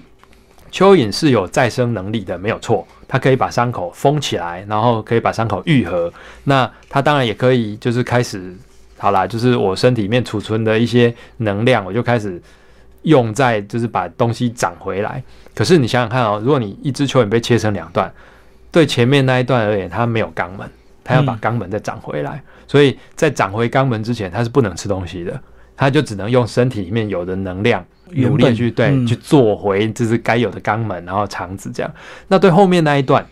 [0.71, 6.13] 蚯蚓是有再生能力的，没有错，它可以把伤口封起来，然后可以把伤口愈合。
[6.43, 8.56] 那它当然也可以，就是开始
[9.04, 12.42] 好啦，就是我身体里面储存的一些能量，我就开始
[13.02, 15.22] 用在就是把东西长回来。
[15.54, 18.10] 可是你想想看哦，如果你一只蚯蚓被切成两段，
[18.72, 20.66] 对前面那一段而言，它没有肛门，
[21.04, 25.38] 它要把嗯肛门再长回来，所以在长回肛门之前，它是不能吃东西的。
[25.76, 31.94] 它就只能用身体里面有的能量，努力去对、嗯去做回就是该有的肛门，然后肠子这样。
[32.30, 33.26] 那对后面那一段，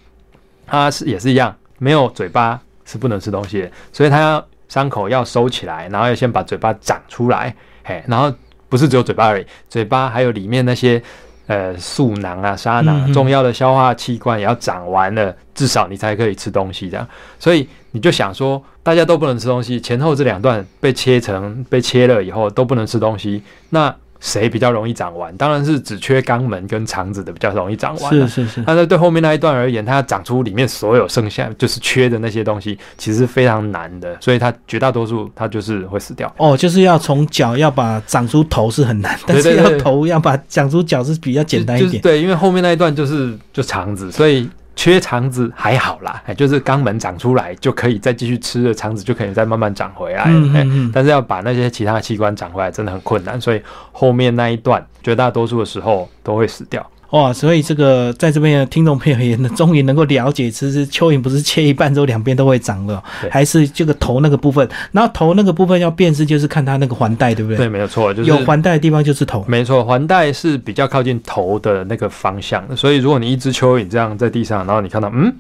[0.68, 7.54] 它是也是一样，没有嘴巴是不能吃东西的，所以它要伤口要收起来，然后要先把嘴巴长出来，
[7.84, 8.34] 嘿，然后
[8.70, 11.04] 不是只有嘴巴而已，嘴巴还有里面那些
[11.48, 17.06] 呃素囊啊、沙囊重要的消化器官也要长完了，至少你才可以吃东西这样。
[17.38, 25.36] 所以你就想说，大家都不能吃东西，前后这两段被切成被切了以后都不能吃东西，那谁比较容易长完？
[25.36, 28.28] 当然是只缺肛门跟肠子的比较容易长完、啊。
[28.28, 36.34] 是是是，但是对后面那一段而言，它要长出里面所有剩下就是缺的那些东西，其实是非常难的，所以它绝大多数它就是会死掉。
[36.38, 41.92] 哦，就是要从脚要把长出头是很难，但是要头要把长出脚是比较简单一点。
[41.92, 56.86] 就就是对，因为后面那一段就是就肠子，所以缺肠子还好啦，哎，就是肛门长出来就可以再继续吃的肠子就可以再慢慢长回来，哎嗯嗯嗯，但是要把那些其他的器官长回来真的很困难，所以后面那一段绝大多数的时候都会死掉。
[57.12, 67.58] 哇，所以这个在这边的听众朋友也能终于能够了解，其实蚯蚓不是切一半之后两边都会长的哦，对还是这个头那个部分，然后头那个部分要辨识，就是看它那个环带，对不对？
[67.58, 69.44] 对，没有错，就是有环带的地方就是头。
[69.48, 75.34] 没错，环带是比较靠近头的那个方向，所以如果你一只蚯蚓这样在地上，然后你看到，嗯，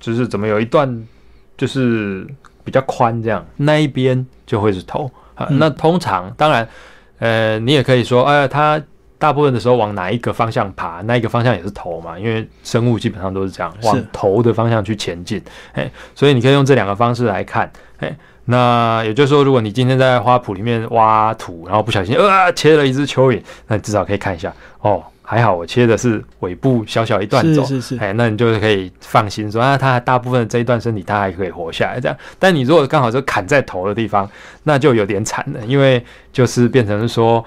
[0.00, 1.06] 就是怎么有一段
[1.58, 2.26] 就是
[2.64, 5.46] 比较宽这样，那一边就会是头啊。
[5.50, 6.66] 嗯那通常当然，
[7.18, 8.80] 呃，你也可以说，哎、它
[9.18, 15.42] 大部分的时候往哪一个方向爬，那一个方向也是头嘛，因为生物基本上都是这样，往头的方向去前进。
[15.72, 18.16] 哎，所以你可以用这两个方式来看，哎。
[18.50, 24.50] 那也就是说，如果你今天在花圃里面挖土，然后不小心呃切了一只蚯蚓，那你至少可以看一下
[24.80, 32.16] 哦，还好我切的是尾部小小一段走，是是是，哎，那你就是可以放心说啊，它大部分的这一段身体它还可以活下来这样。
[32.38, 34.26] 但你如果刚好就砍在头的地方，
[34.62, 36.02] 那就有点惨了，因为
[36.32, 37.44] 就是变成是说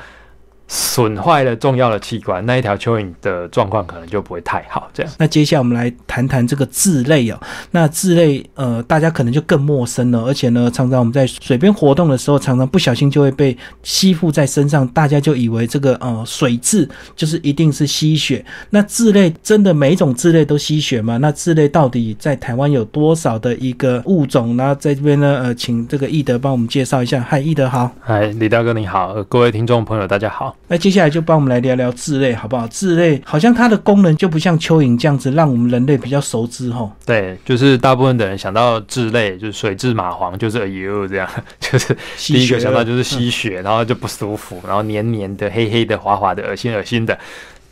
[0.74, 5.12] 损坏了重要的器官，那一条蚯蚓的状况可能就不会太好这样。
[5.18, 7.38] 那接下来我们来谈谈这个雉类哦。
[7.72, 18.46] 那雉类，呃，大家可能就更陌生了，而且呢，常常我们在水边活动的时候，常常不小心就会被吸附在身上，大家就以为这个呃水蛭就是一定是吸血。
[18.70, 21.18] 那雉类真的每一种雉类都吸血吗？
[21.18, 24.56] 那雉类到底在台湾有多少的一个物种？
[24.56, 27.20] 呢在这边呢，呃，请这个易德帮我们介绍一下。
[27.22, 27.92] 嗨，易德好。
[28.00, 30.56] 嗨，李大哥你好，呃各位听众朋友大家好。
[30.72, 32.66] 那接下来就帮我们来聊聊雉类，好不好？
[32.70, 36.90] 雉类好像它的功能就不像蚯蚓这样子，让我们人类比较熟知吼。
[37.06, 41.30] 对，就是大部分的人想到蛭类，就是水蛭、蚂蟥，就是哎呦这样，
[41.60, 47.20] 就是第一个想到就是吸血，然后就不舒服，然后黏黏的、黑黑的、滑滑的、恶心恶心的。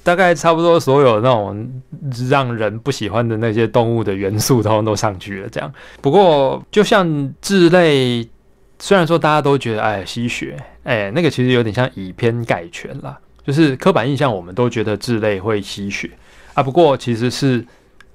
[0.04, 1.72] 大概差不多所有那种
[2.30, 5.48] 让人不喜欢的那些动物的元素，通通都上去了。
[5.50, 7.08] 这样，不过就像
[7.42, 8.28] 蛭类，
[8.80, 13.20] 虽然说大家都觉得哎吸血，哎那个其实有点像以偏概全啦。
[13.46, 16.12] 就是刻板印象，我们都觉得智类会吸血
[16.54, 16.62] 啊。
[16.62, 17.66] 不过其实是，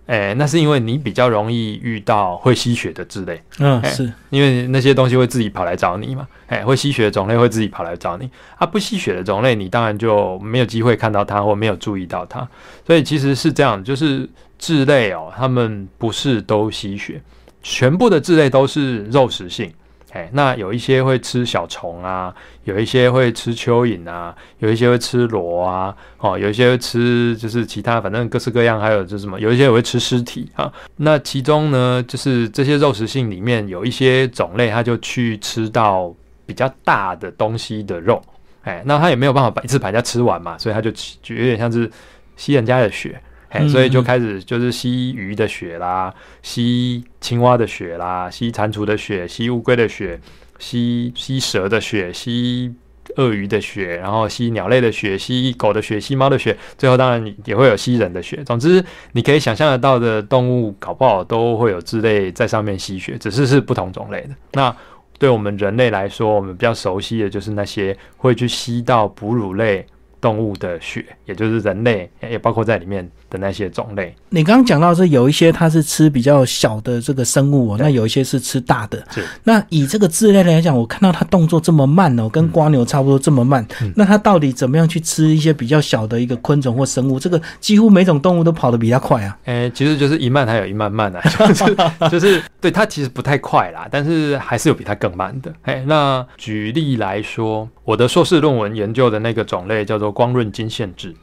[0.06, 3.42] 哎，那是因为你比较容易遇到会吸血的智类。
[3.58, 12.46] 嗯，哎是因为那些东西会自己跑来找你嘛，哎，会吸血的种类会自己跑来找你，啊，不吸血的种类你当然就没有机会看到它或没有注意到它，
[12.86, 17.20] 所以其实是这样，就是智类哦，它们不是都吸血，
[17.60, 19.72] 全部的智类都是肉食性，
[20.14, 30.72] 哎，那有一些会吃小虫啊，有一些会吃蚯蚓啊，有一些会吃螺啊，哦，有一些会吃就是其他，反正各式各样，还有就是什么，有一些也会吃尸体啊。
[30.98, 36.14] 那其中呢，就是这些肉食性里面有一些种类，它就去吃到
[36.46, 38.22] 比较大的东西的肉，
[38.62, 41.90] 哎，那它也没有办法把一次把人家吃完嘛，所以它就就有点像是
[42.36, 43.20] 吸人家的血。
[43.68, 50.18] 所以就开始就是吸鱼的血啦，吸青蛙的血啦，吸蟾蜍的血，吸乌龟的血，
[50.58, 52.74] 吸吸蛇的血，吸
[53.16, 58.42] 鳄鱼的血，然后吸鸟类的血，吸狗的血，吸猫的血，最后当然也会有吸人的血。
[58.44, 64.30] 总之，你可以想象得到的动物，搞不好都会有之类在上面吸血，只是是不同种类的。
[64.52, 64.74] 那
[65.18, 69.86] 对我们人类来说，我们比较熟悉的就是那些会去吸到哺乳类。
[70.24, 74.14] 动物的血，也就是人类，也包括在里面的那些种类。
[74.30, 79.04] 你刚刚讲到是有一些它是吃比较小的这个生物哦，那有一些是吃大的。
[79.10, 79.22] 是。
[79.42, 83.66] 那以这个质类来讲，我看到它动作这么慢哦，跟瓜牛差不多这么慢。
[83.94, 87.20] 那它到底怎么样去吃一些比较小的一个昆虫或生物？
[87.20, 89.38] 这个几乎每种动物都跑得比它快啊。
[89.44, 91.76] 诶，其实就是一慢还有一慢慢啊， 就是
[92.12, 95.52] 就是对它其实不太快啦，但是还是有比它更慢的。
[95.64, 100.13] 诶，那举例来说，我的硕士论文研究的那个种类叫做。
[100.14, 101.14] 光润金线质，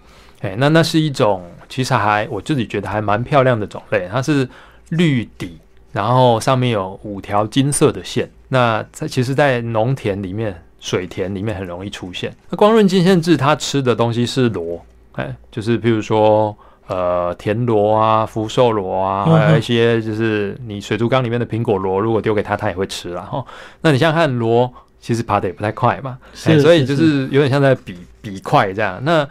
[0.41, 4.47] 哎，那那是一种其实还我自己觉得还蛮漂亮的种类，它是
[4.89, 5.57] 绿底，
[5.91, 8.29] 然后上面有五条金色的线。
[8.49, 12.35] 那在其实，在农田里面、水田里面很容易出现。
[12.49, 16.53] 那光润金线质它吃的东西是螺，哎，就是譬如说
[16.87, 23.45] 呃田螺啊、福寿螺啊，还有一些就是你水族缸里面的苹果螺，如果丢给它，它也会吃了哈。
[23.79, 24.69] 那你想想看，螺
[25.01, 27.97] 其实爬的也不太快嘛，所以就是有点像在比。
[28.23, 29.27] 比快这样，那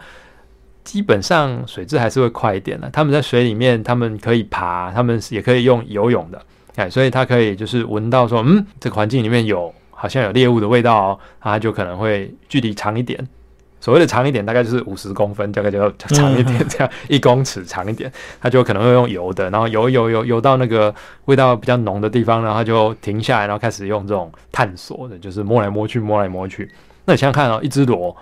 [0.83, 2.89] 基本上水质还是会快一点的。
[2.89, 6.45] 他们在水里面，他们可以爬，他们也可以用游泳的，
[6.75, 13.25] 哎，所以它可以就是闻到说，嗯，这个环境里面有好像有猎物的味道哦，它就可能会距离长一点。
[13.81, 18.09] 所谓的长一点，大概就是五十公分，大概就要长一点，这样一公尺长一点，
[18.39, 26.71] 它就可能会用游的，然后游游游游到那个味道比较浓的地方，然后就停下来，然后开始用这种探索的，就是摸来摸去，摸来摸去。
[27.03, 28.15] 那你想想看哦，一只螺。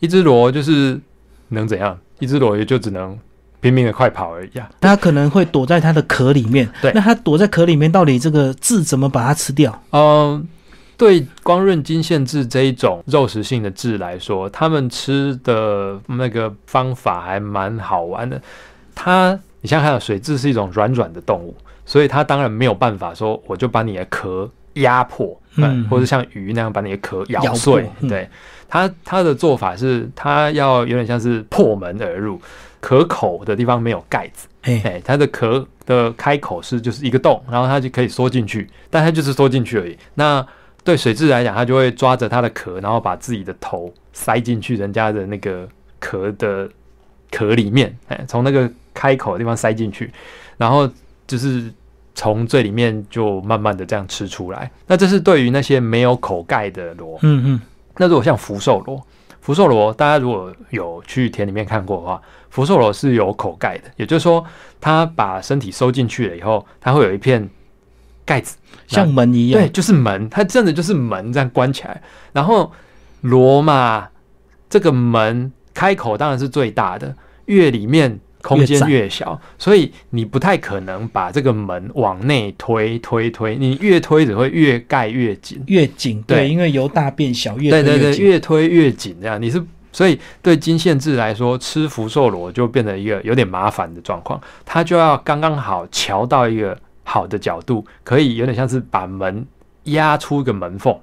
[0.00, 1.00] 一只螺就是
[1.48, 1.98] 能怎样？
[2.18, 3.18] 一只螺也就只能
[3.60, 4.68] 拼命的快跑而已啊！
[4.78, 6.68] 它可能会躲在它的壳里面。
[6.82, 9.82] 对，那它躲在壳里面，到底这个字怎么把它吃掉？
[9.92, 10.46] 嗯，
[10.96, 18.40] 对，光润金线痣这一种肉食性的痣来说，他们吃的那个方法还蛮好玩的。
[18.94, 28.28] 它，你想想看，水蛭是一种软软的动物，所以它当然没有办法说，我就把你的壳压迫，嗯，或者像鱼那样把你的壳咬碎，对。
[28.66, 32.40] 它它的做法是，它要有点像是破门而入，
[32.80, 39.96] 壳口的地方没有盖子，哎，它的壳的开口是就是一个洞，然后它就可以缩进去，但它就是缩进去而已。
[40.14, 40.44] 那
[40.84, 45.66] 对水蛭来讲，它就会抓着它的壳，然后把自己的头塞进去人家的那个
[45.98, 46.68] 壳的
[47.30, 50.12] 壳里面，哎，从那个开口的地方塞进去，
[50.58, 50.88] 然后
[51.26, 51.72] 就是
[52.14, 54.70] 从最里面就慢慢的这样吃出来。
[54.86, 57.60] 那这是对于那些没有口盖的螺，嗯嗯。
[57.96, 59.02] 那如果像福寿螺，
[59.40, 62.20] 福寿螺大家如果有去田里面看过的话，
[62.50, 64.44] 福寿螺是有口盖的，也就是说，
[64.80, 67.48] 它把身体收进去了以后，它会有一片
[68.24, 68.56] 盖子，
[68.86, 72.02] 像门一样，对，就是门，它真的就是门这样关起来。
[72.32, 72.72] 然后
[73.20, 74.08] 螺嘛，
[74.68, 77.14] 这个门开口当然是最大的，
[77.46, 78.20] 越里面。
[78.46, 86.22] 空间越小，所以你不太可能把这个门往内推推推，你越推只会越盖越紧，越紧。
[86.26, 89.16] 对，因为由大变小，越对对对，越推越紧。
[89.18, 99.46] 这样你是，所以对金线制来说，吃福寿螺就变成一个有点麻烦的状况，它就要刚刚好瞧到一个好的角度，可以有点像是把门
[99.84, 100.98] 压出一个门缝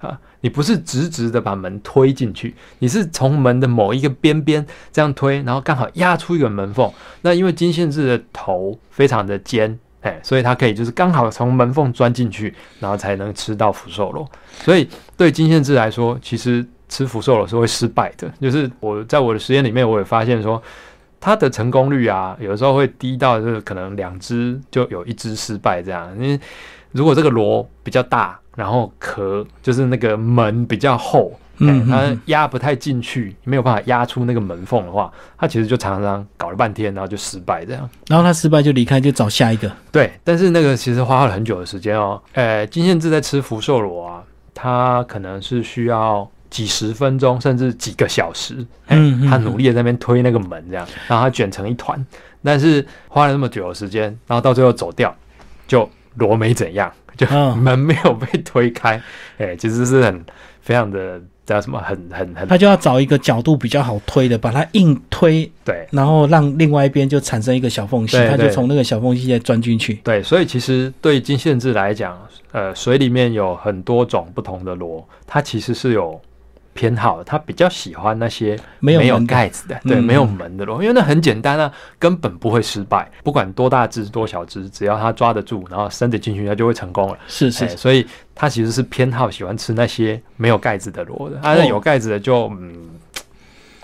[0.00, 0.18] 啊。
[0.42, 6.90] 你不是直直的把门推进去，你是从门的某一个边边这样推，然后刚好压出一个门缝。
[7.20, 14.26] 那因为金线质的头非常的尖，哎，所以它可以就是刚好从门缝钻进去，然后才能吃到福寿螺。
[14.62, 18.32] 所以对金线质来说，其实吃福寿螺是会失败的。
[18.40, 20.62] 就是我在我的实验里面，我也发现说，
[21.20, 26.10] 它的成功率啊，有时候会低到就是可能两只就有一只失败这样。
[26.18, 26.40] 因为
[26.92, 28.36] 如果这个螺比较大。
[28.56, 37.88] 然后壳就是那个门比较厚，嗯，它压不太进去，没有办法压出那个门缝的话，它其实就常常搞了半天，然后就失败这样。
[38.08, 39.70] 然后它失败就离开，就找下一个。
[39.90, 42.20] 对，但是那个其实花了很久的时间哦。
[42.32, 52.04] 呃，金线志在吃福寿螺啊，它可能是需要几十分钟甚至几个小时，嗯，他努力的在那边推那个门这样，然后他卷成一团，
[52.42, 55.16] 但是花了那么久的时间，然后到最后走掉
[55.66, 55.88] 就。
[56.16, 59.00] 螺没怎样，就嗯门没有被推开，
[59.38, 60.24] 哎、其实是很
[60.60, 69.94] 非常的叫什么，很很很他就要找一个角度比较好推的，把它硬推，对然后让另外一边就产生一个小缝隙，他就从那个小缝隙再钻进去。
[70.02, 72.18] 对，所以其实对金线制来讲，
[72.50, 76.20] 呃，水里面有很多种不同的螺，它其实是有
[76.80, 87.18] 偏好他，比较喜欢那些没有没有门盖子的，对，嗯没有门的螺，因为那很简单啊，根本不会失败，不管多大只多小只，只要他抓得住，然后伸得进去，他就会成功了。
[87.28, 91.66] 是是哎，所以他其实是偏好喜欢吃那些没有盖子的螺的，啊，那哦。
[91.66, 92.72] 有盖子的就嗯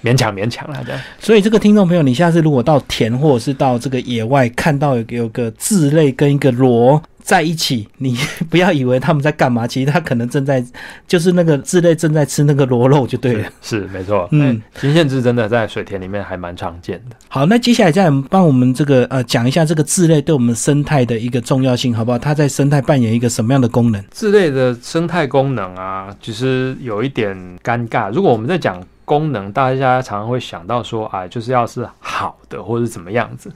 [0.02, 1.00] 勉强勉强啦这样。
[1.18, 8.16] 所以这个听众朋友，你下次如果到田或者是到这个野外看到有有个雉类跟一个螺在一起，你
[8.48, 10.64] 不要以为他们在干嘛，其实他可能正在
[11.08, 13.48] 就是那个雉类正在吃那个螺肉就对了。
[13.60, 17.16] 是是没错，嗯嗯，金线雉真的在水田里面还蛮常见的。
[17.28, 22.18] 好，那接下来再帮我们这个呃讲一下这个雉类对我们生态的一个重要性，好不好？
[22.18, 24.00] 它在生态扮演一个什么样的功能？
[24.14, 28.08] 雉类的生态功能啊，其实有一点尴尬。
[28.12, 33.50] 如果我们在讲功能，大家常常会想到说，啊，就是要是好的或者是怎么样子。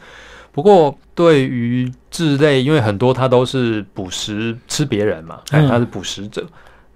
[0.52, 6.44] 不过对于雉类，因为很多它都是捕食吃别人嘛，哎嗯它是捕食者，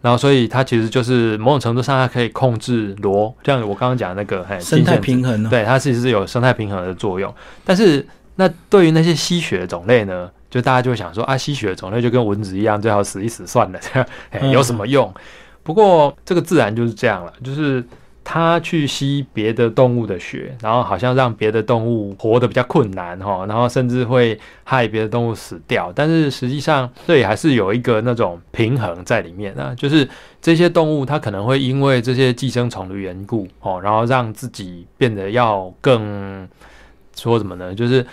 [0.01, 5.51] 然后所以它其实就是某种程度上它可以控制螺，像我刚刚讲的那个，哎，生态平衡呢？
[5.51, 7.33] 对，它其实是有生态平衡的作用。
[7.65, 15.13] 但是，那对于那些吸血的种类呢，就大家就会想说啊，吸血的种类就跟蚊子一样，最好死一死算了，这样、哎嗯有什么用？
[15.63, 17.83] 不过这个自然就是这样了，就是
[18.25, 25.93] 它去吸别的动物的血，然后好像让别的动物活得比较困难哈，然后甚至会害别的动物死掉。
[25.95, 30.09] 但是实际上这也还是有一个那种平衡在里面啊，就是
[30.41, 36.49] 这些动物它可能会因为这些寄生虫的缘故哦，然后让自己变得要更
[37.14, 37.75] 说什么呢？
[37.75, 38.05] 就是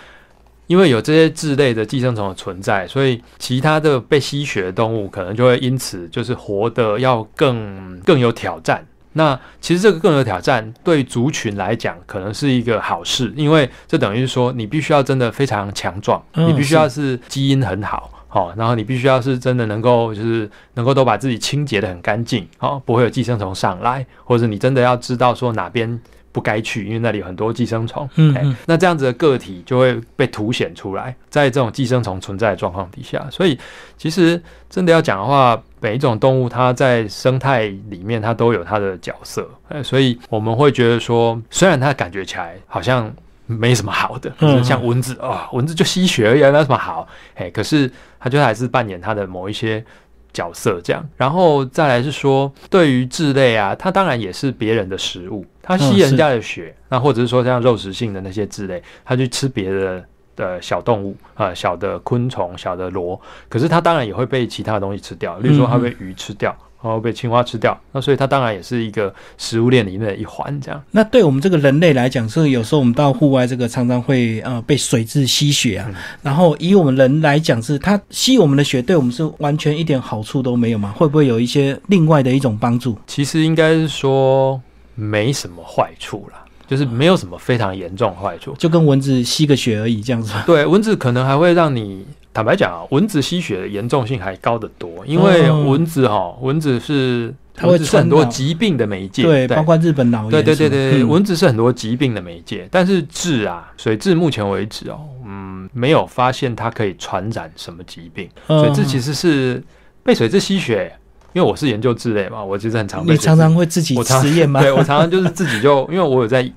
[0.66, 8.86] 因为有这些质类的寄生虫的存在，所以其他的被吸血的动物可能就会因此就是活得要更更有挑战。
[9.14, 18.10] 那其实这个更有挑战，对族群来讲可能是一个好事，因为这等于是说你必须要真的非常强壮，嗯你必须要是基因很好。
[18.34, 26.00] 好、然后你必须要是真的能够，就是能够都把自己清洁的很干净，好、不会有寄生虫上来，或者你真的要知道说哪边
[26.32, 33.58] 不该去，因为那里有很多寄生虫，哎嗯嗯那这样子的个体就会被凸显出来，在这种寄生虫存在的状况底下，所以
[33.98, 43.12] 其实真的要讲的话，每一种动物它在生态里面它都有它的角色，呃，所以我们会觉得说，虽然它感觉起来好像
[43.46, 47.06] 没什么好的，嗯就是像蚊子啊、蚊子就吸血而已啊，那有什么好？
[47.34, 49.84] 哎，可是它就还是扮演它的某一些。
[50.32, 60.04] 角色这样，然后再来是说，对于质类啊，它当然也是别人的食物，它吸人家的血，那或者是说像肉食性的那些质类，它去吃别的
[60.34, 70.82] 的小动物啊、呃小的昆虫、小的螺，可是它当然也会被其他的东西吃掉，例如说它被鱼吃掉，然后被青蛙吃掉，那所以它当然也是一个食物链里面的一环，这样。
[70.90, 80.92] 那对我们这个人类来讲，是有时候我们到户外这个常常会呃被水蛭吸血啊，嗯然后以我们人来讲是它吸我们的血，对我们是完全一点好处都没有吗？
[80.96, 82.98] 会不会有一些另外的一种帮助？
[83.06, 84.60] 其实应该是说
[84.96, 88.56] 没什么坏处啦，就是没有什么非常严重坏处。
[88.58, 90.32] 就跟蚊子吸个血而已，这样子？
[90.44, 92.04] 对，蚊子可能还会让你。
[92.34, 95.64] 坦白讲啊，蚊子吸血的严重性还高得多，因为哦。
[95.68, 101.08] 蚊子哈、蚊子是它会是很多疾病的媒介，对，包括日本脑炎对对对对，嗯。
[101.08, 108.28] 蚊子是很多疾病的媒介，但是治啊，水蛭目前为止哦，嗯，没有发现它可以传染什么疾病。
[108.46, 109.62] 水嗯蛭其实是
[110.02, 110.90] 被水蛭吸血，
[111.34, 114.60] 因为我是研究痣类嘛，我其实很常被你常常会自己实验吗？
[114.62, 116.50] 对我常常就是自己就，因为我有在，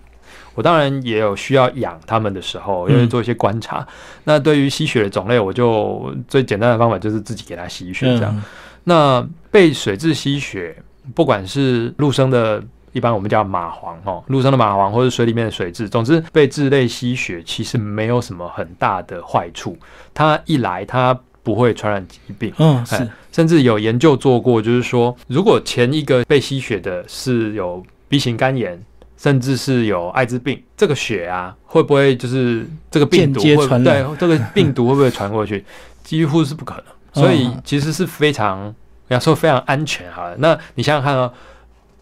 [0.55, 3.87] 我当然也有需要养它们的时候，因为嗯做一些观察。
[4.23, 8.35] 那对于吸血的种类，我就最简单的方法就是自己给它吸血这样。
[8.35, 8.41] 嗯
[8.87, 10.77] 那被水蛭吸血，
[11.15, 19.75] 不管是陆生的，一般我们叫蚂蟥哦，陆生的蚂蟥或者水里面的水蛭，总之被蛭类吸血其实没有什么很大的坏处。
[20.13, 22.53] 它一来，它不会传染疾病。
[22.59, 28.79] 嗯是哎甚至有研究做过，就是说，如果前一个被吸血的是有 B 型肝炎，
[29.17, 35.63] 甚至是有艾滋病，这个血啊，会不会就是这个病毒会对这个病毒会不会传过去？
[36.03, 36.83] 几乎是不可能。
[37.13, 38.75] 所以嗯其实是非常，
[39.07, 40.35] 要说非常安全好了。
[40.39, 41.31] 那你想想看哦，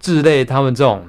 [0.01, 1.05] 雉类他们这种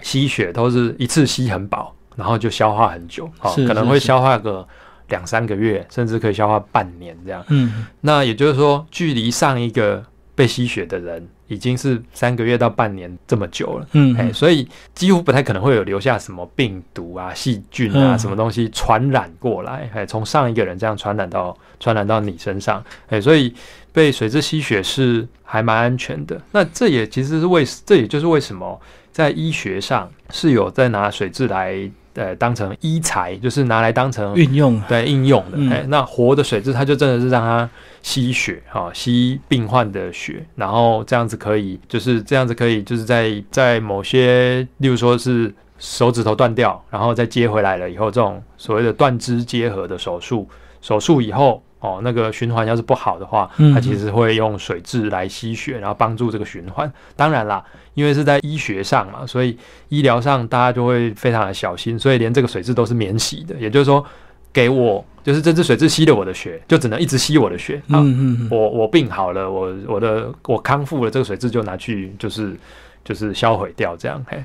[0.00, 4.66] 吸血都是一次吸很饱，然后就消化很久，哦，可能会消化个
[5.08, 7.44] 两三个月，甚至可以消化半年这样。
[7.48, 10.04] 嗯那也就是说，距离上一个
[10.36, 18.18] 被吸血的人已经是三个月到半年这么久了，嗯，哎，所以几乎不太可能会有留下什么病毒啊、细菌啊、嗯。
[18.18, 23.54] 什么东西传染过来，哎，从上一个人这样传染到传染到你身上，哎，所以
[23.92, 26.40] 被水蛭吸血是还蛮安全的。
[26.52, 28.80] 那这也其实是为，这也就是为什么
[29.12, 35.52] 在医学上是有在拿水蛭来呃当成医材，就是拿来当成运用对应用的。
[35.54, 37.70] 嗯哎、那活的水蛭，它就真的是让它
[38.02, 50.48] 吸血哈、吸病患的血，然后这样子可以，就是这样子可以，就是在在某些，例如说是手指头断掉，然后再接回来了以后，这种所谓的断肢结合的手术，
[50.80, 51.62] 手术以后。
[51.86, 56.92] 哦，那个循环要是不好的话，嗯它其实会用水质来吸血，然后帮助这个循环。
[57.14, 57.64] 当然啦，
[57.94, 59.56] 因为是在医学上嘛，所以
[59.88, 63.54] 医疗上大家就会非常的小心，所以连这个水质都是免洗的。
[63.56, 64.04] 也就是说，
[64.52, 67.80] 给我就是这只水质吸了我的血，就只能一直吸我的血。
[67.88, 72.56] 嗯嗯，我我病好了，我我的我康复了，这个水质就拿去就是
[73.04, 74.42] 就是销毁掉，这样嘿，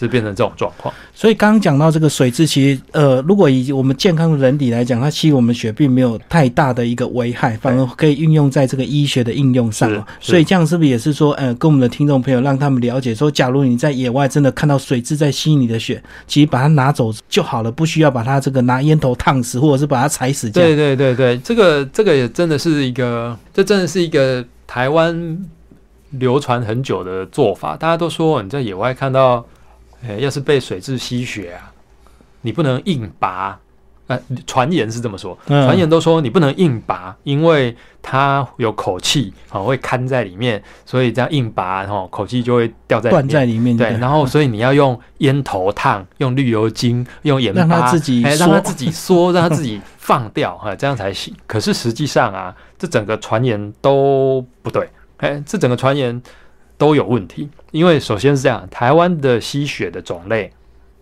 [0.00, 0.92] 是变成这种状况。
[1.14, 10.04] 所以刚刚讲到这个水质，其实呃，如果以我们健康的人体来讲，它吸我们血并没有太大的一个危害，反而可以运用在这个医学的应用上哦。
[10.18, 20.50] 所以这样是不是也是说，呃，跟我们的听众朋友让他们了解说，假如你在野外真的看到水蛭在吸你的血，其实把它拿走就好了，不需要把它这个拿烟头烫死，或者是把它踩死。
[20.50, 25.38] 对对对对，这个这个也真的是一个，这真的是一个台湾
[26.10, 27.76] 流传很久的做法。
[27.76, 29.44] 大家都说你在野外看到，
[30.06, 31.72] 呃，要是被水蛭吸血啊，
[32.42, 33.58] 你不能硬拔。
[34.06, 43.28] 呃，传言是这么说，嗯传言都说你不能硬拔，因为它有口气，哦，会看在里面，所以这样硬拔，哦，口气就会掉在断。
[43.28, 51.32] 在里面，对，然后 所以你要用烟头烫，用绿油精，用盐巴，让它自己让它自己缩，让它自己放掉，哈，这样才行。
[51.46, 56.20] 可是实际上啊，这整个传言都不对，哎，这整个传言
[56.80, 57.48] 都有问题。
[57.70, 60.50] 因为首先是这样，台湾的吸血的种类，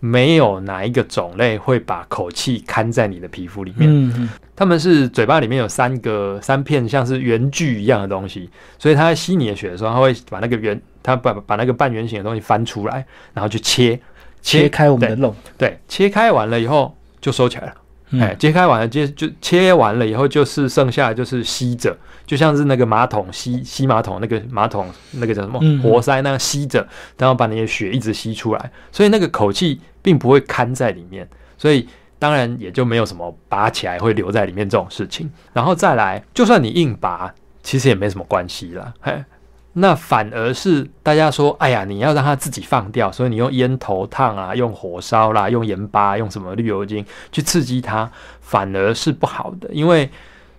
[0.01, 3.89] 没有哪一个种类会把口气看在你的皮肤里面。
[3.89, 13.97] 嗯嗯他们是嘴巴里面有三个三片像是圆锯一样的东西，所以他在吸你的血的时候，他会把那个圆，他把把那个半圆形的东西翻出来，然后去切
[14.41, 17.73] 切开我们的肉，对，切开完了以后就收起来了。
[18.11, 21.95] 嗯哎，切开完了，接就切完了以后，就是剩下的就是吸着，
[22.25, 26.87] 就像是那个马桶吸吸马桶那个马桶那个叫什么嗯活塞那样吸着，
[27.17, 31.87] 然后把你的血一直吸出来，所以那个口气并不会看在里面，所以
[32.17, 35.29] 当然也就没有什么拔起来会留在里面这种事情。
[35.53, 39.23] 然后再来，就算你硬拔，其实也没什么关系啦，嘿。
[39.79, 48.09] 那反而是大家说，哎呀，你要让它自己放掉，所以你用烟头烫啊，用火烧啦，用盐巴，用什么绿油精去刺激它，
[48.41, 49.69] 反而是不好的。
[49.71, 50.09] 因为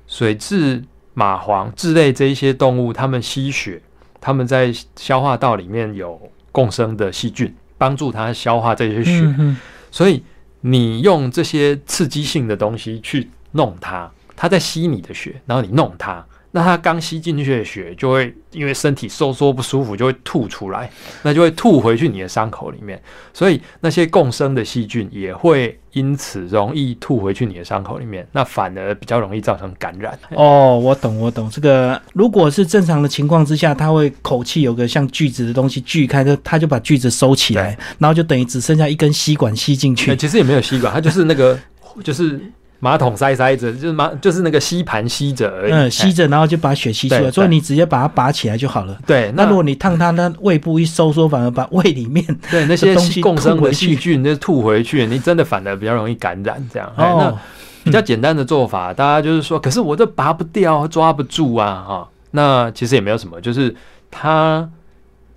[0.07, 0.83] 水蛭、
[1.14, 3.83] 蚂蟥、蛭类这一些动物，它们吸血，
[4.21, 9.57] 它们在消化道里面有共生的细菌，帮助它消化这些血。
[9.91, 10.25] 所以
[10.62, 20.90] 你用这些刺激性的东西去弄它，它在吸你的血，然后你弄它，那它刚吸进去的血就会因为身体收缩不舒服，就会吐出来，
[21.22, 23.01] 那就会吐回去你的伤口里面，
[23.32, 30.18] 所以那些共生的细菌也会因此容易吐回去你的伤口里面，那反而比较容易造成感染。
[30.30, 31.48] 哦，我懂，我懂。
[31.51, 40.16] 这个如果是正常的情况之下，它会口气有个像锯子的东西锯开，就它就把锯子收起来，然后就等于只剩下一根吸管吸进欸去。
[40.16, 41.59] 其实也没有吸管，它就是那个
[42.03, 42.40] 就是
[42.81, 45.72] 马桶塞塞着，就是马就是那个吸盘吸着而已。
[45.72, 48.99] 嗯，吸欸着，然后就把血吸出来，所以你直接把它拔起来就好了。
[49.07, 56.66] 对，那如果你烫它，那胃部一收缩，反而把胃里面 对那些共生的细菌，就吐回去，你真的反而比较容易感染。
[56.72, 57.39] 这样，哎那哦，
[57.85, 62.09] 比较简单的做法，大家就是说，可是我这拔不掉，抓不住啊，哈。
[62.31, 63.74] 那其实也没有什么，就是
[64.11, 64.68] 它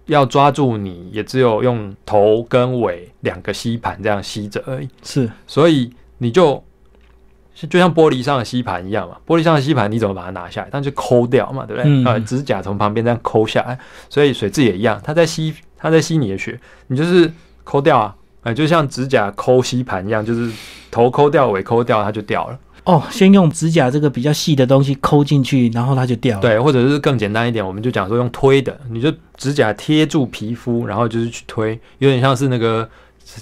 [0.06, 4.88] 要抓住你，也只有用头跟尾两个吸盘这样吸着而已。
[5.02, 6.64] 是所以你就
[7.70, 10.68] 就像玻璃上的吸盘一样嘛，玻璃上的吸盘你怎么把它拿下来？
[10.72, 11.90] 但就抠掉嘛，对不对？
[11.90, 13.78] 嗯呃，指甲从旁边这样抠下来，
[14.10, 17.32] 所以水蛭也一样，它在吸它在吸你的血，你就是
[17.64, 20.52] 抠掉啊，哎、就像指甲抠吸盘一样，就是
[20.92, 22.60] 头抠掉，尾抠掉，它就掉了。
[22.86, 32.90] 哦，先用指甲这个比较细的东西抠进去，然后它就掉了。，对，或者是更简单一点，我们就讲说用推的，你就指甲贴住皮肤，然后就是去推，有点像是那个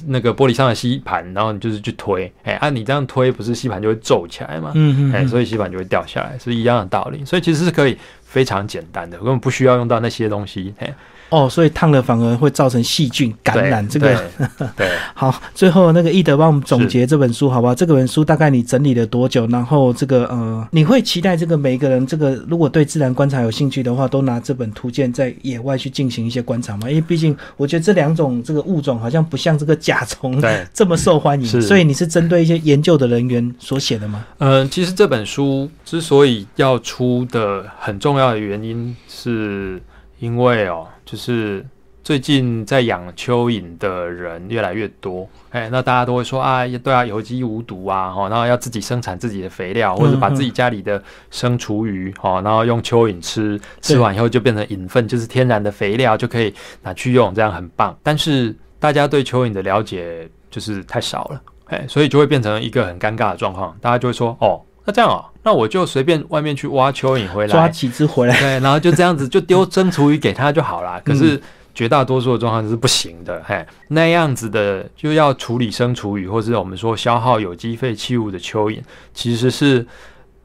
[0.07, 4.71] 那个玻璃上的吸盘，然后你就是去推，哎、按、你这样推，不是吸盘就会皱起来嘛？
[4.75, 7.25] 嗯嗯，哎、嗯所以吸盘就会掉下来，是一样的道理。
[7.25, 10.73] 所以其实是可以非常简单的，根本不需要用到那些东西。
[10.77, 10.93] 嘿
[11.32, 13.88] 哦，所以烫了反而会造成细菌感染。
[13.88, 14.21] 这个
[14.57, 17.73] 对 对好，最后那个易德帮我们总结这本书，好不好？
[17.73, 19.47] 这个本书大概你整理了多久？
[19.47, 26.89] 然后这个呃，你会期待这个每一个人，这个如果对自然观察有兴趣的话，都拿这本图鉴在野外去进行一些观察吗？
[26.89, 34.25] 因为毕竟我觉得这两种这个物种好像不像这个甲虫 对这么受欢迎，所以你是针对一些研究的人员所写的吗？
[34.39, 39.82] 嗯，其实这本书之所以要出的很重要的原因，是
[40.19, 41.66] 因为哦，就是
[42.05, 57.93] 最近在养蚯蚓的人越来越多，哎，那大家都会说啊，对啊，有机无毒啊，哦，然后要自己生产自己的肥料，或者把自己家里的生厨余，哦，然后用蚯蚓吃，吃完以后就变成蚓粪，就是天然的肥料，就可以拿去用，这样很棒。
[58.01, 70.99] 但是大家对蚯蚓的了解就是太少了，哎，所以就会变成一个很尴尬的状况，大家就会说，哦，那这样哦，那我就随便外面去挖蚯蚓回来，抓几只回来，对，然后就这样子就丢生厨余给他就好啦。
[71.05, 71.39] 可是
[71.73, 78.82] 绝大多数的状况是不行的，嘿，那样子的就要处理生厨余，或是我们说消耗有机废弃物的蚯蚓，
[79.13, 79.86] 其实是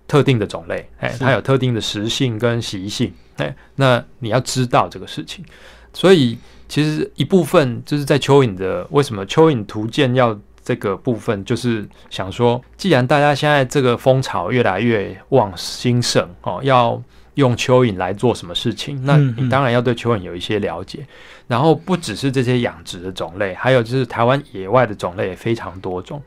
[0.07, 5.45] 特定的种类，哎，它有特定的食性跟习性，哎，那你要知道这个事情。
[5.93, 17.01] 所以其实一部分就是在蚯蚓的为什么蚯蚓图鉴要这个部分，就是想说，既然大家现在这个风潮越来越旺兴盛哦，要
[17.35, 21.07] 用蚯蚓来做什么事情，那你当然要对蚯蚓有一些了解。
[21.47, 26.21] 然后不只是这些养殖的种类，还有就是台湾野外的种类也非常多种。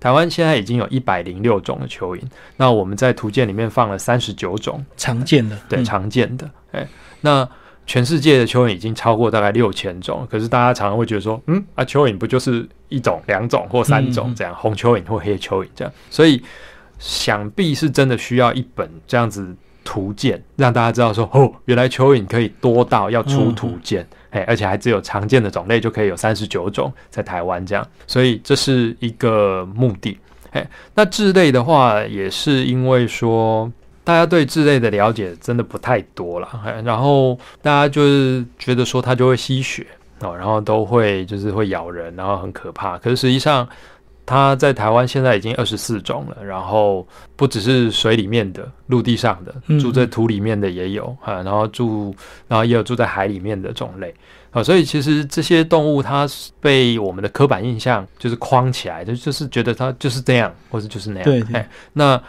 [0.00, 2.22] 台湾现在已经有一百零六种的蚯蚓，
[2.56, 6.50] 那我们在图鉴里面放了三十九种，常见的，对，嗯常见的。
[6.70, 6.88] 哎，
[7.20, 7.46] 那
[7.86, 16.42] 全世界的蚯蚓已经超过大概六千种，可是大家常常会觉得说，嗯啊，蚯蚓不就是一种、两种或三种这样，红蚯蚓或黑蚯蚓这样，所以
[16.98, 19.54] 想必是真的需要一本这样子
[19.84, 24.06] 图鉴，让大家知道说，哦，原来蚯蚓可以多到要出图鉴。
[24.30, 30.16] 哎，而且还只有常见的种类就可以有三十九种在台湾这样，所以这是一个目的。
[30.52, 33.70] 哎，那智类的话，也是因为说
[34.04, 39.86] 大家对智类的了解真的不太多了，哎然后大家就是觉得说它就会吸血
[40.20, 42.98] 哦，然后都会就是会咬人，然后很可怕。
[42.98, 43.68] 可是实际上，
[44.24, 52.14] 它在台湾现在已经二十四种了，然后不只是水里面的，陆地上的，嗯住在土里面的也有啊，然后住，
[52.48, 54.14] 然后也有住在海里面的种类。
[54.52, 61.24] 啊，所以其实这些动物它是被我们的刻板印象就是框起来的，就是觉得它就是这样，或者就是那样。
[61.24, 62.22] 对那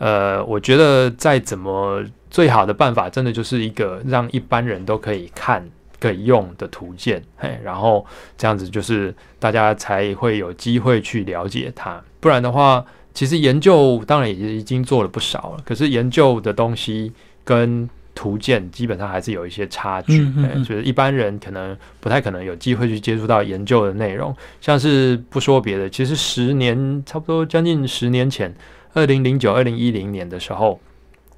[0.00, 5.62] 呃，我觉得再怎么最好的办法，真的就是一个让一般人都可以看、
[6.00, 8.06] 可以用的图鉴，嘿，然后
[8.38, 12.02] 这样子就是大家才会有机会去了解它。
[12.18, 12.82] 不然的话，
[13.12, 17.12] 其实研究当然也已经做了不少了，可是研究的东西
[17.44, 24.34] 跟图鉴基本上还是有一些差距，嗯嗯嗯哎就是一般人可能不太可能有机会去接触到研究的内容。
[24.62, 28.54] 像是不说别的，其实十年差不多将近十年前，
[28.92, 30.80] 二零零九、二零一零年的时候，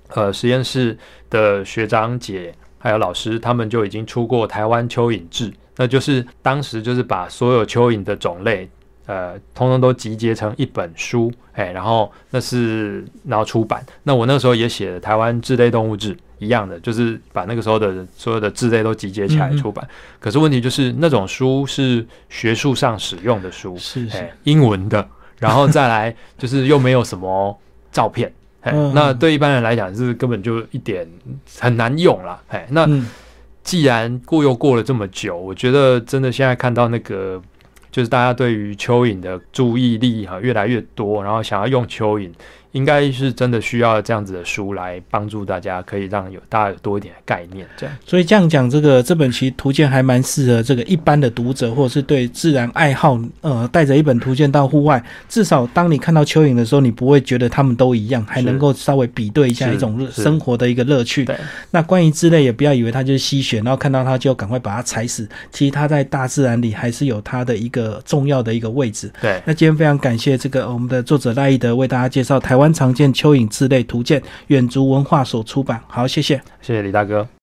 [0.09, 0.97] 呃，实验室
[1.31, 8.69] 的学长姐还有老师，他们就已经出过台湾蚯蚓志，那就是当时就是把所有蚯蚓的种类。
[9.07, 13.85] 呃，通通都集结成一本书，哎，然后那是然后出版。
[14.05, 19.87] 那我那时候也写了《台湾智类动物志》一样的，就是把那个时候的所有的志类都集结起来嗯嗯出版。
[20.21, 24.09] 可是问题就是那种书是学术上使用的书，是
[24.45, 25.07] 英文的，
[25.43, 27.59] 然后再来就是又没有什么
[27.91, 28.33] 照片，
[28.95, 31.07] 那对一般人来讲是根本就一点
[31.59, 33.07] 很难用啦，哎，那嗯。
[33.65, 37.41] 既然过又过了这么久，我觉得真的现在看到那个，
[37.93, 42.29] 就是大家对于蚯蚓的注意力哈越来越多，然后想要用蚯蚓，
[42.73, 61.25] 应该是真的需要这样子的书来帮助大家，可以让有大家有多一点的概念，这样所以这样讲，这个这本其实图鉴还蛮适合这个一般的读者，或者是对自然爱好，呃，带着一本图鉴到户外，至少当你看到蚯蚓的时候，你不会觉得它们都一样，还能够稍微比对一下一种生活的一个乐趣。
[61.25, 61.37] 对
[61.71, 65.29] 那关于之类，也不要以为它就是吸血，然后看到它就赶快把它踩死。
[65.51, 69.13] 其实它在大自然里还是有它的一个重要的一个位置。
[69.21, 75.81] 对，那今天非常感谢这个呃我们的作者赖义德为大家介绍台湾常见蚯蚓之类图鉴，远足文化所出版。
[75.89, 76.37] 好，谢谢。
[76.61, 77.27] 谢谢李大哥。